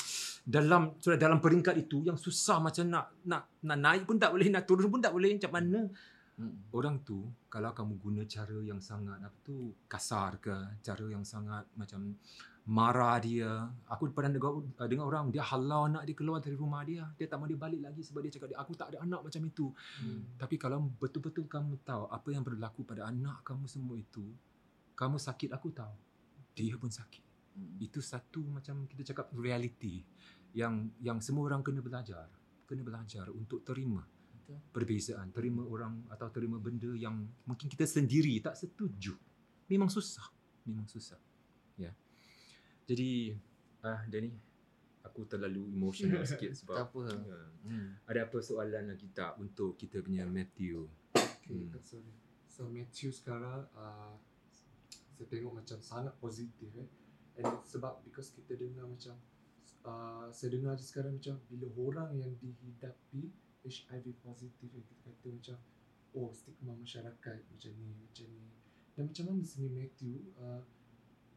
dalam 0.46 0.94
sudah 1.02 1.18
dalam 1.18 1.42
peringkat 1.42 1.74
itu 1.74 2.06
yang 2.06 2.14
susah 2.14 2.62
macam 2.62 2.86
nak 2.86 3.10
nak 3.26 3.50
nak 3.66 3.78
naik 3.82 4.02
pun 4.06 4.14
tak 4.14 4.30
boleh, 4.30 4.46
nak 4.46 4.62
turun 4.62 4.86
pun 4.86 5.02
tak 5.02 5.10
boleh 5.10 5.34
macam 5.34 5.50
mana? 5.50 5.90
Hmm. 6.38 6.54
Orang 6.70 7.02
tu 7.02 7.26
kalau 7.50 7.74
kamu 7.74 7.98
guna 7.98 8.22
cara 8.30 8.54
yang 8.62 8.78
sangat 8.78 9.18
apa 9.18 9.34
tu 9.42 9.74
kasar 9.90 10.38
ke, 10.38 10.54
cara 10.86 11.02
yang 11.10 11.26
sangat 11.26 11.66
macam 11.74 12.14
marah 12.62 13.18
dia. 13.18 13.66
Aku 13.90 14.06
pernah 14.14 14.30
dengar, 14.38 14.54
dengar 14.86 15.06
orang 15.10 15.34
dia 15.34 15.42
halau 15.42 15.90
anak 15.90 16.06
dia 16.06 16.14
keluar 16.14 16.38
dari 16.38 16.54
rumah 16.54 16.86
dia. 16.86 17.10
Dia 17.18 17.26
tak 17.26 17.42
mau 17.42 17.50
dia 17.50 17.58
balik 17.58 17.82
lagi 17.82 18.06
sebab 18.06 18.22
dia 18.22 18.30
cakap 18.38 18.54
dia 18.54 18.58
aku 18.62 18.72
tak 18.78 18.94
ada 18.94 19.02
anak 19.02 19.26
macam 19.26 19.42
itu. 19.42 19.74
Hmm. 19.98 20.30
Tapi 20.38 20.54
kalau 20.62 20.78
betul-betul 21.02 21.50
kamu 21.50 21.82
tahu 21.82 22.06
apa 22.06 22.28
yang 22.30 22.46
berlaku 22.46 22.86
pada 22.86 23.10
anak 23.10 23.42
kamu 23.42 23.66
semua 23.66 23.98
itu, 23.98 24.30
kamu 24.94 25.18
sakit 25.18 25.50
aku 25.50 25.74
tahu. 25.74 25.96
Dia 26.54 26.78
pun 26.78 26.92
sakit. 26.92 27.24
Hmm. 27.58 27.80
Itu 27.80 27.98
satu 27.98 28.46
macam 28.46 28.84
kita 28.86 29.10
cakap 29.10 29.32
reality 29.34 30.04
yang 30.56 30.88
yang 30.98 31.20
semua 31.20 31.44
orang 31.46 31.60
kena 31.60 31.84
belajar. 31.84 32.32
Kena 32.64 32.80
belajar 32.82 33.28
untuk 33.30 33.60
terima 33.62 34.00
Betul. 34.02 34.58
perbezaan, 34.72 35.28
terima 35.30 35.62
orang 35.62 36.08
atau 36.08 36.32
terima 36.32 36.56
benda 36.56 36.90
yang 36.96 37.14
mungkin 37.44 37.68
kita 37.68 37.84
sendiri 37.84 38.40
tak 38.40 38.56
setuju. 38.56 39.12
Memang 39.68 39.86
susah. 39.86 40.24
Memang 40.64 40.88
susah. 40.88 41.20
Ya. 41.76 41.92
Jadi 42.88 43.36
ah 43.84 44.02
Danny 44.08 44.32
aku 45.04 45.22
terlalu 45.28 45.62
emotional 45.70 46.26
sikit 46.30 46.50
Tak 46.50 46.58
sebab 46.58 46.74
apa. 46.88 47.02
ya. 47.22 47.38
Hmm. 47.68 47.88
Ada 48.08 48.20
apa 48.26 48.38
soalan 48.40 48.90
lagi 48.90 49.06
tak 49.12 49.38
untuk 49.38 49.76
kita 49.76 50.02
punya 50.02 50.24
Matthew? 50.26 50.88
Okay, 51.12 51.70
Hmm. 51.70 51.78
sorry. 51.84 52.10
So 52.50 52.66
Matthew 52.66 53.12
sekarang 53.12 53.68
uh, 53.76 54.16
saya 55.14 55.26
tengok 55.28 55.62
macam 55.62 55.78
sangat 55.78 56.16
positif 56.18 56.66
eh. 56.74 56.88
And 57.36 57.62
sebab 57.62 58.00
because 58.02 58.32
kita 58.32 58.56
dengar 58.56 58.88
macam 58.88 59.14
uh, 59.86 60.26
saya 60.34 60.50
dengar 60.52 60.74
sekarang 60.82 61.16
macam 61.16 61.38
bila 61.46 61.66
orang 61.78 62.10
yang 62.18 62.34
dihidapi 62.42 63.30
HIV 63.66 64.18
positif 64.22 64.68
eh, 64.74 64.82
kita 64.82 65.10
kata 65.10 65.26
macam 65.30 65.56
oh 66.14 66.30
stigma 66.34 66.74
masyarakat 66.74 67.38
macam 67.50 67.72
ni 67.78 67.90
macam 67.94 68.26
ni. 68.30 68.46
Dan 68.96 69.02
macam 69.12 69.24
mana 69.30 69.42
sini 69.44 69.68
Matthew 69.70 70.14
uh, 70.38 70.62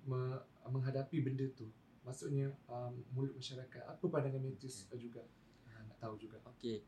me- 0.07 0.45
menghadapi 0.65 1.17
benda 1.21 1.45
tu? 1.53 1.67
Maksudnya 2.05 2.49
um, 2.71 2.95
mulut 3.13 3.35
masyarakat. 3.35 3.81
Apa 3.85 4.05
pandangan 4.07 4.41
Matthew 4.41 4.71
okay. 4.71 4.97
juga? 4.97 5.21
Uh, 5.67 5.81
nak 5.85 5.97
tahu 5.99 6.15
juga. 6.17 6.39
Okay. 6.57 6.81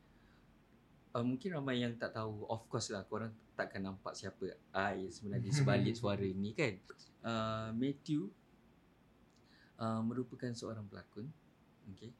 Uh, 1.12 1.20
mungkin 1.20 1.52
ramai 1.52 1.84
yang 1.84 1.92
tak 2.00 2.16
tahu 2.16 2.48
Of 2.48 2.72
course 2.72 2.88
lah 2.88 3.04
Korang 3.04 3.36
takkan 3.52 3.84
nampak 3.84 4.16
siapa 4.16 4.56
I 4.72 5.12
sebenarnya 5.12 5.52
sebalik 5.60 5.92
suara 5.92 6.24
ni 6.24 6.56
kan 6.56 6.72
uh, 7.20 7.68
Matthew 7.76 8.32
uh, 9.76 10.00
Merupakan 10.00 10.56
seorang 10.56 10.88
pelakon 10.88 11.28
Okay 11.90 12.10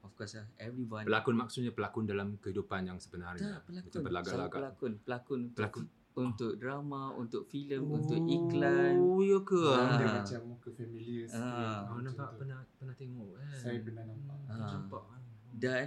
Of 0.00 0.16
course 0.16 0.40
lah 0.40 0.46
Everyone 0.56 1.04
Pelakon 1.04 1.36
maksudnya 1.36 1.72
pelakon 1.76 2.08
dalam 2.08 2.40
kehidupan 2.40 2.88
yang 2.88 2.96
sebenarnya. 2.96 3.60
Tak 3.60 3.62
pelakon 3.68 3.84
Macam 3.84 4.00
berlagak-lagak. 4.08 4.56
Pelakon 4.56 4.92
Pelakon 5.04 5.38
untuk, 5.44 5.56
Pelakon. 5.60 5.84
untuk 6.16 6.52
drama 6.56 7.02
Untuk 7.14 7.42
filem 7.52 7.82
Untuk 7.84 8.20
iklan 8.24 8.96
Oh, 8.96 9.20
ya 9.20 9.38
ke? 9.44 9.64
Ah. 9.68 9.98
Dia 10.00 10.08
macam 10.24 10.40
muka 10.56 10.68
familiar 10.72 11.28
sikit. 11.28 11.44
Ah. 11.44 11.92
Oh, 11.92 12.00
nampak 12.00 12.28
tu. 12.32 12.36
pernah 12.40 12.60
pernah 12.80 12.94
tengok 12.96 13.28
kan. 13.36 13.52
Saya 13.52 13.78
pernah 13.84 14.04
nampak. 14.08 14.36
Nampak. 14.48 15.04
Dan 15.52 15.86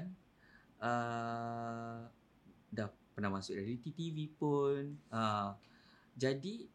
uh, 0.84 2.00
dah 2.69 2.89
pernah 3.15 3.30
masuk 3.34 3.58
reality 3.58 3.89
TV 3.89 4.30
pun. 4.30 4.98
Uh, 5.10 5.56
jadi 6.13 6.67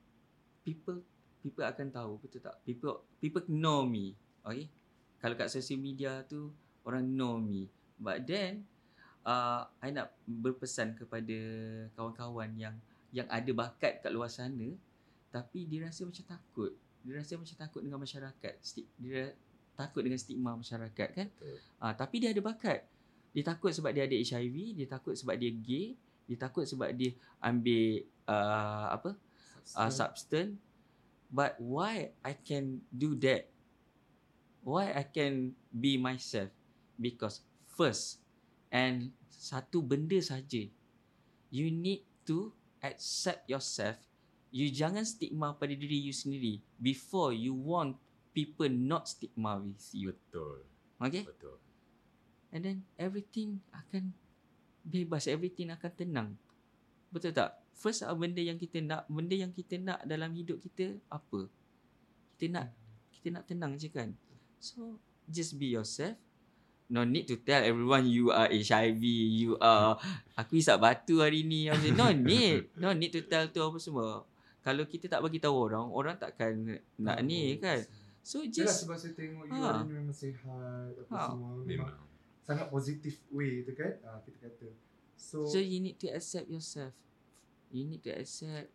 people 0.64 0.98
people 1.38 1.62
akan 1.62 1.88
tahu 1.94 2.18
betul 2.18 2.40
tak? 2.42 2.58
People 2.66 3.06
people 3.22 3.44
know 3.46 3.86
me. 3.86 4.18
Okay? 4.42 4.66
Kalau 5.18 5.34
kat 5.34 5.50
social 5.50 5.78
media 5.78 6.22
tu 6.24 6.50
orang 6.86 7.04
know 7.04 7.36
me. 7.38 7.66
But 7.98 8.24
then 8.24 8.64
uh, 9.26 9.66
I 9.82 9.90
nak 9.90 10.14
berpesan 10.24 10.94
kepada 10.94 11.38
kawan-kawan 11.92 12.54
yang 12.54 12.76
yang 13.10 13.26
ada 13.26 13.50
bakat 13.50 14.04
kat 14.04 14.12
luar 14.12 14.28
sana 14.28 14.68
tapi 15.28 15.68
dia 15.68 15.84
rasa 15.84 16.08
macam 16.08 16.24
takut. 16.24 16.72
Dia 17.04 17.12
rasa 17.20 17.36
macam 17.36 17.56
takut 17.56 17.80
dengan 17.84 18.00
masyarakat. 18.00 18.54
Sti- 18.64 18.90
Dia 18.96 19.32
takut 19.76 20.02
dengan 20.02 20.18
stigma 20.18 20.56
masyarakat 20.56 21.08
kan? 21.14 21.28
Betul. 21.28 21.58
Ah, 21.78 21.94
tapi 21.94 22.18
dia 22.18 22.32
ada 22.32 22.42
bakat. 22.42 22.82
Dia 23.36 23.44
takut 23.44 23.70
sebab 23.70 23.92
dia 23.92 24.08
ada 24.08 24.16
HIV, 24.16 24.74
dia 24.74 24.86
takut 24.88 25.14
sebab 25.14 25.36
dia 25.36 25.52
gay, 25.52 25.94
dia 26.24 26.36
takut 26.40 26.64
sebab 26.64 26.90
dia 26.96 27.12
ambil 27.38 28.02
uh, 28.24 28.86
apa? 28.92 29.10
Uh, 29.76 29.92
substance. 29.92 30.56
But 31.28 31.60
why 31.60 32.16
I 32.24 32.32
can 32.40 32.80
do 32.88 33.12
that? 33.20 33.52
Why 34.68 34.92
I 34.92 35.08
can 35.08 35.56
be 35.72 35.96
myself? 35.96 36.52
Because 37.00 37.40
first 37.72 38.20
and 38.68 39.16
satu 39.32 39.80
benda 39.80 40.20
saja. 40.20 40.68
You 41.48 41.72
need 41.72 42.04
to 42.28 42.52
accept 42.84 43.48
yourself. 43.48 43.96
You 44.52 44.68
jangan 44.68 45.08
stigma 45.08 45.56
pada 45.56 45.72
diri 45.72 45.96
you 45.96 46.12
sendiri 46.12 46.60
before 46.76 47.32
you 47.32 47.56
want 47.56 47.96
people 48.36 48.68
not 48.68 49.08
stigma 49.08 49.56
with 49.56 49.88
you. 49.96 50.12
Betul. 50.12 50.68
Okay? 51.00 51.24
Betul. 51.24 51.56
And 52.52 52.60
then 52.60 52.76
everything 53.00 53.64
akan 53.72 54.12
bebas, 54.84 55.32
everything 55.32 55.72
akan 55.72 55.92
tenang. 55.96 56.28
Betul 57.08 57.32
tak? 57.32 57.56
First 57.72 58.04
ah, 58.04 58.12
benda 58.12 58.44
yang 58.44 58.60
kita 58.60 58.84
nak, 58.84 59.08
benda 59.08 59.32
yang 59.32 59.52
kita 59.52 59.80
nak 59.80 60.04
dalam 60.04 60.36
hidup 60.36 60.60
kita 60.60 61.00
apa? 61.08 61.48
Kita 62.36 62.44
nak 62.52 62.66
kita 63.16 63.32
nak 63.32 63.44
tenang 63.48 63.72
je 63.80 63.88
kan. 63.88 64.12
So 64.58 64.98
just 65.26 65.56
be 65.56 65.70
yourself. 65.70 66.14
No 66.88 67.04
need 67.04 67.28
to 67.28 67.36
tell 67.36 67.60
everyone 67.60 68.08
you 68.08 68.32
are 68.32 68.48
HIV, 68.48 69.02
you 69.30 69.60
are 69.60 70.00
aku 70.34 70.56
isap 70.56 70.80
batu 70.80 71.20
hari 71.20 71.44
ni. 71.44 71.68
No 71.92 72.08
need. 72.16 72.72
No 72.74 72.90
need 72.90 73.12
to 73.12 73.20
tell 73.22 73.44
tu 73.46 73.60
apa 73.60 73.76
semua. 73.76 74.24
Kalau 74.64 74.84
kita 74.84 75.04
tak 75.06 75.20
bagi 75.20 75.36
tahu 75.36 75.52
orang, 75.68 75.86
orang 75.88 76.16
takkan 76.16 76.56
nak 76.96 77.20
ni 77.20 77.60
kan. 77.60 77.84
So 78.20 78.40
Yalah 78.40 78.52
just 78.52 78.84
sebab 78.84 78.96
saya 78.96 79.12
tengok 79.14 79.44
you 79.46 79.52
Ha. 79.52 79.64
hari 79.70 79.80
ni 79.84 79.92
memang 79.94 80.12
sihat 80.12 80.36
apa 80.96 81.12
Ha. 81.12 81.24
semua 81.28 81.50
memang 81.62 81.92
sangat 82.40 82.66
positif 82.68 83.20
way 83.28 83.64
tu 83.64 83.72
kan 83.72 83.92
ah, 84.04 84.20
kita 84.20 84.48
kata. 84.48 84.68
So, 85.12 85.44
So 85.44 85.60
you 85.60 85.80
need 85.80 85.96
to 85.98 86.08
accept 86.08 86.48
yourself. 86.48 86.92
You 87.68 87.84
need 87.84 88.00
to 88.02 88.12
accept 88.12 88.72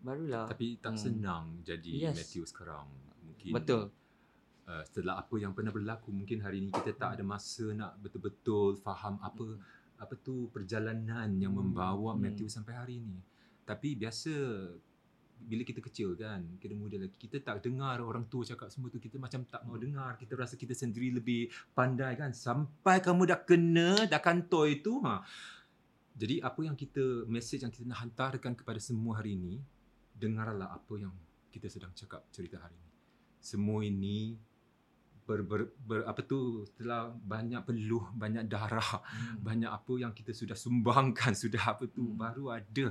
barulah. 0.00 0.46
Tapi 0.46 0.78
tak 0.78 0.94
Hmm. 0.94 1.02
senang 1.02 1.44
jadi 1.62 2.10
Yes. 2.10 2.16
Matthew 2.16 2.46
sekarang. 2.46 2.86
Mungkin 3.22 3.52
Betul. 3.52 3.82
Uh, 4.70 4.86
setelah 4.86 5.18
apa 5.18 5.34
yang 5.34 5.50
pernah 5.50 5.74
berlaku 5.74 6.14
mungkin 6.14 6.46
hari 6.46 6.62
ini 6.62 6.70
kita 6.70 6.94
tak 6.94 7.18
ada 7.18 7.26
masa 7.26 7.74
nak 7.74 7.98
betul-betul 7.98 8.78
faham 8.78 9.18
apa 9.18 9.58
apa 9.98 10.14
tu 10.22 10.46
perjalanan 10.54 11.26
yang 11.42 11.58
Hmm. 11.58 11.74
membawa 11.74 12.14
Hmm. 12.14 12.22
Matthew 12.22 12.46
sampai 12.46 12.78
hari 12.78 13.02
ini. 13.02 13.18
Tapi 13.66 13.98
biasa 13.98 14.30
bila 15.40 15.64
kita 15.64 15.80
kecil 15.80 16.14
kan, 16.14 16.44
kita 16.60 16.76
muda 16.76 17.00
lagi, 17.00 17.16
kita 17.16 17.40
tak 17.40 17.64
dengar 17.64 17.98
orang 18.04 18.28
tua 18.28 18.44
cakap 18.44 18.68
semua 18.68 18.92
tu, 18.92 19.00
kita 19.00 19.16
macam 19.16 19.40
tak 19.48 19.64
mau 19.64 19.74
dengar, 19.80 20.20
kita 20.20 20.36
rasa 20.36 20.54
kita 20.54 20.76
sendiri 20.76 21.16
lebih 21.16 21.48
pandai 21.72 22.12
kan. 22.14 22.30
Sampai 22.36 23.00
kamu 23.00 23.24
dah 23.24 23.40
kena, 23.40 24.04
dah 24.04 24.20
kantoi 24.20 24.84
tu, 24.84 25.00
ha. 25.00 25.24
Jadi 26.12 26.44
apa 26.44 26.60
yang 26.60 26.76
kita, 26.76 27.24
message 27.24 27.64
yang 27.64 27.72
kita 27.72 27.88
nak 27.88 28.04
hantarkan 28.04 28.52
kepada 28.52 28.76
semua 28.78 29.18
hari 29.18 29.34
ini, 29.34 29.64
dengarlah 30.12 30.76
apa 30.76 30.94
yang 31.00 31.14
kita 31.48 31.72
sedang 31.72 31.90
cakap 31.96 32.20
cerita 32.28 32.60
hari 32.60 32.76
ini. 32.76 32.92
Semua 33.40 33.80
ini 33.80 34.36
ber, 35.30 35.46
ber, 35.46 35.60
ber 35.86 36.00
apa 36.10 36.26
tu 36.26 36.66
telah 36.74 37.14
banyak 37.14 37.62
peluh, 37.62 38.10
banyak 38.18 38.50
darah, 38.50 38.98
Hmm. 38.98 39.38
banyak 39.46 39.70
apa 39.70 39.92
yang 40.02 40.10
kita 40.10 40.34
sudah 40.34 40.58
sumbangkan 40.58 41.38
sudah 41.46 41.78
apa 41.78 41.86
tu 41.86 42.02
Hmm. 42.02 42.18
baru 42.18 42.58
ada 42.58 42.90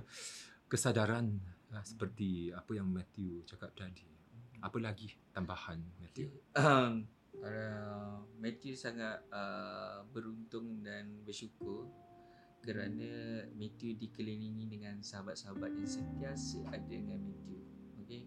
kesadaran 0.71 1.36
uh, 1.75 1.84
seperti 1.84 2.56
apa 2.56 2.71
yang 2.80 2.88
Matthew 2.88 3.43
cakap 3.43 3.75
tadi. 3.75 4.08
Apa 4.63 4.80
lagi 4.80 5.12
tambahan 5.36 5.84
Matthew? 5.99 6.32
Um, 6.56 7.08
uh, 7.43 8.23
Matthew 8.39 8.80
sangat 8.80 9.19
uh, 9.36 10.08
beruntung 10.15 10.80
dan 10.80 11.19
bersyukur 11.28 11.91
kerana 12.60 13.43
Matthew 13.56 13.95
dikelilingi 13.99 14.67
dengan 14.67 14.99
sahabat-sahabat 14.99 15.75
yang 15.80 15.88
sentiasa 15.88 16.60
ada 16.71 16.88
dengan 16.88 17.19
Matthew. 17.23 17.60
Okay. 18.04 18.23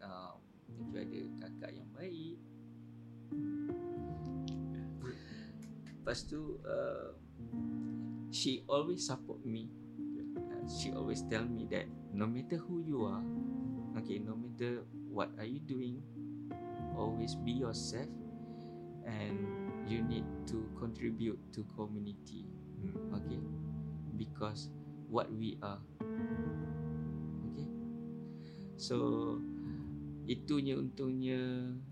Uh, 0.00 0.40
Matthew 0.64 0.96
ada 0.96 1.20
kakak 1.44 1.70
yang 1.76 1.88
baik. 1.92 2.40
Lepas 6.04 6.20
tu 6.28 6.60
uh, 6.68 7.16
she 8.28 8.60
always 8.68 9.08
support 9.08 9.40
me. 9.40 9.72
Uh, 10.36 10.68
she 10.68 10.92
always 10.92 11.24
tell 11.32 11.48
me 11.48 11.64
that 11.72 11.88
no 12.12 12.28
matter 12.28 12.60
who 12.60 12.84
you 12.84 13.08
are, 13.08 13.24
okay, 13.96 14.20
no 14.20 14.36
matter 14.36 14.84
what 15.08 15.32
are 15.40 15.48
you 15.48 15.64
doing, 15.64 16.04
always 16.92 17.34
be 17.34 17.56
yourself 17.56 18.10
and 19.08 19.36
you 19.88 20.04
need 20.04 20.24
to 20.44 20.68
contribute 20.76 21.40
to 21.56 21.64
community. 21.72 22.44
Hmm. 22.84 23.16
Okay, 23.16 23.40
because 24.20 24.68
what 25.08 25.32
we 25.32 25.56
are. 25.64 25.80
Okay, 27.48 27.68
so 28.76 29.40
itunya 30.24 30.74
untungnya 30.76 31.38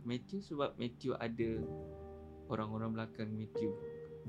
Matthew 0.04 0.40
sebab 0.40 0.76
Matthew 0.80 1.12
ada 1.16 1.60
orang-orang 2.48 2.90
belakang 2.92 3.32
Matthew. 3.32 3.72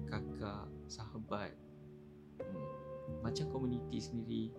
Kakak, 0.09 0.67
sahabat. 0.89 1.53
Hmm. 2.41 2.67
Macam 3.21 3.45
komuniti 3.53 4.01
sendiri. 4.01 4.49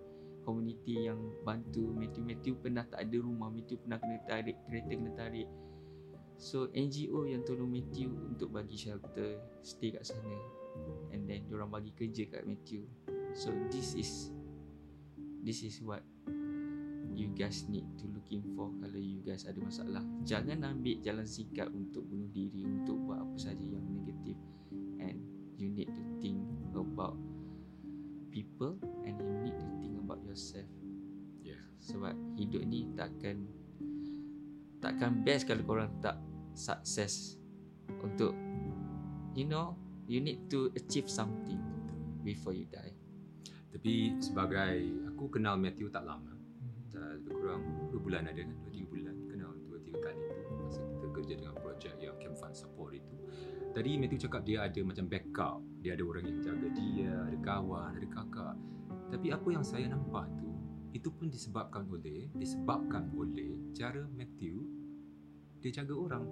Komuniti 0.45 1.09
yang 1.09 1.19
bantu 1.43 1.91
Matthew. 1.91 2.23
Matthew 2.23 2.55
pernah 2.61 2.85
tak 2.87 3.09
ada 3.09 3.17
rumah. 3.19 3.49
Matthew 3.51 3.81
pernah 3.81 3.99
kena 3.99 4.21
tarik 4.29 4.57
Kereta 4.69 4.93
kena 4.93 5.13
tarik. 5.17 5.49
So 6.35 6.69
NGO 6.75 7.31
yang 7.31 7.47
tolong 7.47 7.71
Matthew 7.71 8.11
Untuk 8.11 8.51
bagi 8.51 8.75
shelter 8.75 9.39
Stay 9.63 9.95
kat 9.95 10.03
sana. 10.03 10.35
And 11.15 11.31
then 11.31 11.47
orang 11.55 11.71
bagi 11.71 11.95
kerja 11.95 12.29
kat 12.31 12.45
Matthew. 12.47 12.87
So 13.35 13.51
this 13.73 13.97
is 13.99 14.31
This 15.45 15.61
is 15.61 15.81
what 15.85 16.01
You 17.15 17.31
guys 17.31 17.71
need 17.71 17.87
to 18.03 18.11
looking 18.11 18.43
for 18.59 18.75
Kalau 18.83 18.99
you 18.99 19.23
guys 19.23 19.47
ada 19.47 19.63
masalah. 19.63 20.03
Jangan 20.27 20.67
ambil 20.67 20.99
jalan 20.99 21.27
singkat 21.27 21.71
Untuk 21.71 22.03
bunuh 22.11 22.27
diri 22.35 22.67
Untuk 22.67 22.99
buat 23.07 23.23
apa 23.23 23.37
saja 23.39 23.63
yang 23.63 23.87
negatif. 23.87 24.35
And 24.99 25.23
you 25.55 25.71
need 25.71 25.95
to 25.95 26.03
think 26.19 26.43
about 26.75 27.15
people 28.35 28.75
and 29.07 29.15
you 29.15 29.35
need 29.47 29.57
to 29.63 29.69
think 29.79 29.95
about 30.03 30.19
yourself. 30.27 30.67
Yeah. 31.39 31.63
sebab 31.79 32.17
hidup 32.35 32.67
ni 32.67 32.91
takkan 32.99 33.47
takkan 34.83 35.23
best 35.23 35.47
kalau 35.47 35.63
korang 35.63 35.93
tak 36.03 36.19
sukses 36.57 37.39
untuk 38.03 38.35
you 39.39 39.47
know 39.47 39.79
you 40.11 40.19
need 40.19 40.51
to 40.51 40.73
achieve 40.75 41.07
something 41.07 41.63
before 42.27 42.57
you 42.57 42.67
die. 42.67 42.93
Tapi 43.71 44.19
sebagai 44.19 44.75
aku 45.15 45.39
kenal 45.39 45.59
Matthew 45.59 45.91
tak 45.95 46.07
lama. 46.07 46.34
Tak 46.95 47.07
lebih 47.19 47.33
kurang 47.35 47.63
2 47.91 47.99
bulan 47.99 48.31
ada 48.31 48.39
kan? 48.39 48.55
2 48.71 48.71
3 48.71 48.87
bulan 48.87 49.15
kenal 49.27 49.51
2 49.67 49.91
3 49.91 49.99
kali 49.99 50.23
tu 50.31 50.55
masa 50.63 50.81
kita 50.87 51.07
kerja 51.11 51.35
dengan 51.43 51.55
projek 51.59 51.95
yang 51.99 52.15
Camp 52.23 52.37
Fund 52.39 52.55
Support 52.55 52.93
itu. 52.95 53.15
Tadi 53.75 53.91
Matthew 53.99 54.31
cakap 54.31 54.47
dia 54.47 54.63
ada 54.63 54.81
macam 54.87 55.11
backup. 55.11 55.59
Dia 55.83 55.99
ada 55.99 56.05
orang 56.07 56.25
yang 56.31 56.39
jaga 56.39 56.69
dia, 56.71 57.13
ada 57.27 57.39
kawan, 57.43 57.91
ada 57.99 58.07
kakak. 58.07 58.55
Tapi 59.11 59.27
apa 59.35 59.49
yang 59.51 59.67
saya 59.67 59.91
nampak 59.91 60.31
tu 60.39 60.55
itu 60.95 61.11
pun 61.11 61.27
disebabkan 61.27 61.91
oleh 61.91 62.31
disebabkan 62.39 63.11
oleh 63.19 63.75
cara 63.75 64.07
Matthew 64.15 64.63
dia 65.59 65.83
jaga 65.83 65.99
orang. 65.99 66.25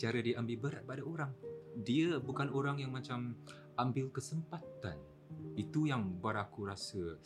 Cara 0.00 0.22
dia 0.24 0.40
ambil 0.40 0.56
berat 0.56 0.84
pada 0.88 1.02
orang. 1.04 1.32
Dia 1.76 2.16
bukan 2.16 2.48
orang 2.54 2.80
yang 2.80 2.94
macam 2.94 3.36
ambil 3.76 4.08
kesempatan. 4.08 4.96
Itu 5.58 5.84
yang 5.84 6.22
buat 6.22 6.38
aku 6.40 6.64
rasa 6.64 7.20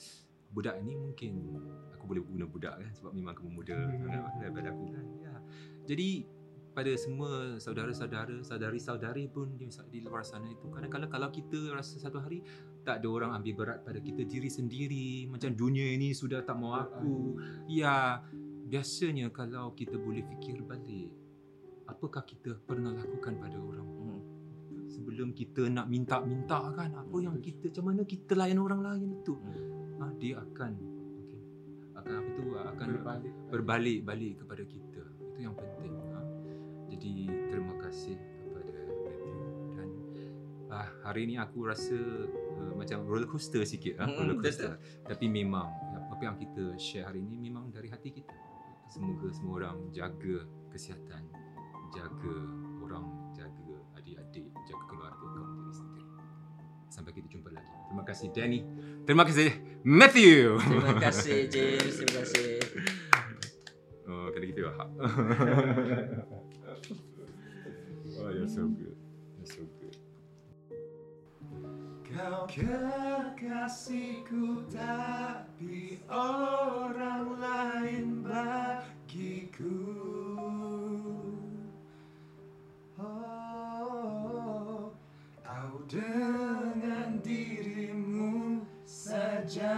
budak 0.50 0.82
ni 0.82 0.98
mungkin 0.98 1.58
aku 1.94 2.04
boleh 2.10 2.22
guna 2.26 2.44
budak 2.46 2.74
kan 2.82 2.90
sebab 2.94 3.12
memang 3.14 3.34
kamu 3.38 3.50
muda 3.54 3.76
sangat 3.96 4.22
daripada 4.42 4.68
aku 4.74 4.84
kan. 4.90 5.06
Ya. 5.22 5.34
Jadi 5.86 6.10
pada 6.70 6.92
semua 6.94 7.58
saudara-saudara, 7.58 8.46
saudari-saudari 8.46 9.26
pun 9.26 9.58
di, 9.58 9.66
di 9.66 9.98
luar 10.06 10.22
sana 10.22 10.46
itu 10.46 10.70
kadang-kadang 10.70 11.10
kalau 11.10 11.28
kita 11.34 11.74
rasa 11.74 11.98
satu 11.98 12.22
hari 12.22 12.46
tak 12.86 13.02
ada 13.02 13.08
orang 13.10 13.34
ambil 13.34 13.66
berat 13.66 13.78
pada 13.82 13.98
kita 13.98 14.22
diri 14.22 14.46
sendiri 14.46 15.26
macam 15.26 15.50
dunia 15.50 15.82
ini 15.82 16.14
sudah 16.14 16.46
tak 16.46 16.54
mau 16.54 16.78
aku. 16.78 17.38
Ya, 17.66 18.22
biasanya 18.70 19.34
kalau 19.34 19.74
kita 19.74 19.98
boleh 19.98 20.22
fikir 20.22 20.62
balik 20.62 21.10
apakah 21.90 22.22
kita 22.22 22.54
pernah 22.62 22.94
lakukan 22.94 23.34
pada 23.42 23.58
orang 23.58 23.82
hmm. 23.82 24.20
sebelum 24.86 25.34
kita 25.34 25.66
nak 25.66 25.90
minta-minta 25.90 26.70
kan 26.78 26.94
apa 26.94 27.16
yang 27.18 27.42
kita 27.42 27.66
macam 27.66 27.84
mana 27.90 28.02
kita 28.06 28.38
layan 28.38 28.62
orang 28.62 28.80
lain 28.86 29.18
itu 29.18 29.34
Hmm. 29.34 29.79
Ha, 30.00 30.04
dia 30.16 30.40
akan 30.40 30.72
okay, 31.20 31.40
akan 31.94 32.14
apa 32.16 32.30
tu? 32.32 32.42
Akan 32.56 32.86
berbalik. 32.96 33.32
berbalik 33.52 33.98
balik 34.02 34.34
kepada 34.44 34.62
kita. 34.64 35.02
Itu 35.20 35.38
yang 35.38 35.54
penting 35.54 35.94
ha. 36.16 36.20
jadi 36.88 37.14
terima 37.52 37.74
kasih 37.84 38.16
kepada 38.16 38.76
Matthew. 39.04 39.36
Dan 39.76 39.88
ah, 40.72 40.88
hari 41.04 41.28
ni 41.28 41.36
aku 41.36 41.68
rasa 41.68 41.96
uh, 42.58 42.72
macam 42.74 43.04
roller 43.04 43.28
coaster 43.28 43.62
sikit 43.68 44.00
Mm, 44.00 44.16
roller 44.16 44.36
coaster. 44.40 44.80
tapi 45.04 45.28
memang 45.28 45.68
apa 46.10 46.22
yang 46.24 46.36
kita 46.36 46.76
share 46.80 47.06
hari 47.06 47.22
ni 47.22 47.36
memang 47.38 47.68
dari 47.70 47.88
hati 47.92 48.10
kita. 48.10 48.34
Semoga 48.90 49.30
semua 49.30 49.62
orang 49.62 49.78
jaga 49.94 50.42
kesihatan 50.74 51.30
jaga 51.90 52.36
orang 52.82 53.06
jaga 53.34 53.76
adik-adik 53.98 54.46
jaga 54.66 54.84
keluarga 54.86 55.26
kamu 55.26 55.50
diri 55.58 55.74
sendiri 55.74 56.06
sampai 56.90 57.12
kita 57.14 57.28
jumpa 57.30 57.50
lagi. 57.54 57.70
Terima 57.86 58.02
kasih 58.02 58.28
Danny 58.34 58.60
terima 59.11 59.27
kasih 59.27 59.51
Matthew 59.83 60.62
terima 60.62 60.94
kasih 61.03 61.51
James 61.51 61.99
terima 61.99 62.23
kasih 62.23 62.62
Oh, 64.11 64.27
kena 64.35 64.42
gitu 64.51 64.66
ya. 64.66 64.75
oh, 68.18 68.31
you're 68.35 68.51
so 68.51 68.66
good. 68.66 68.99
You're 69.38 69.46
so 69.46 69.62
good. 69.79 69.94
Kau 72.11 72.42
kekasihku 72.51 73.87
tapi 74.66 76.03
orang 76.11 77.38
lain 77.38 78.27
bagiku 78.27 79.79
Oh, 82.99 84.90
kau 85.46 85.75
dengan 85.87 87.23
dirimu 87.23 88.19
saja. 89.11 89.75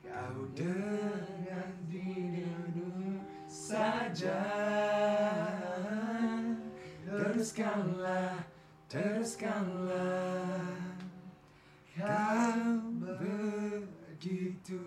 Kau 0.00 0.48
dengan 0.56 1.68
dirimu 1.84 3.20
saja. 3.44 4.40
Teruskanlah, 7.04 8.40
teruskanlah. 8.88 10.80
Kau 11.92 12.80
begitu 13.04 14.80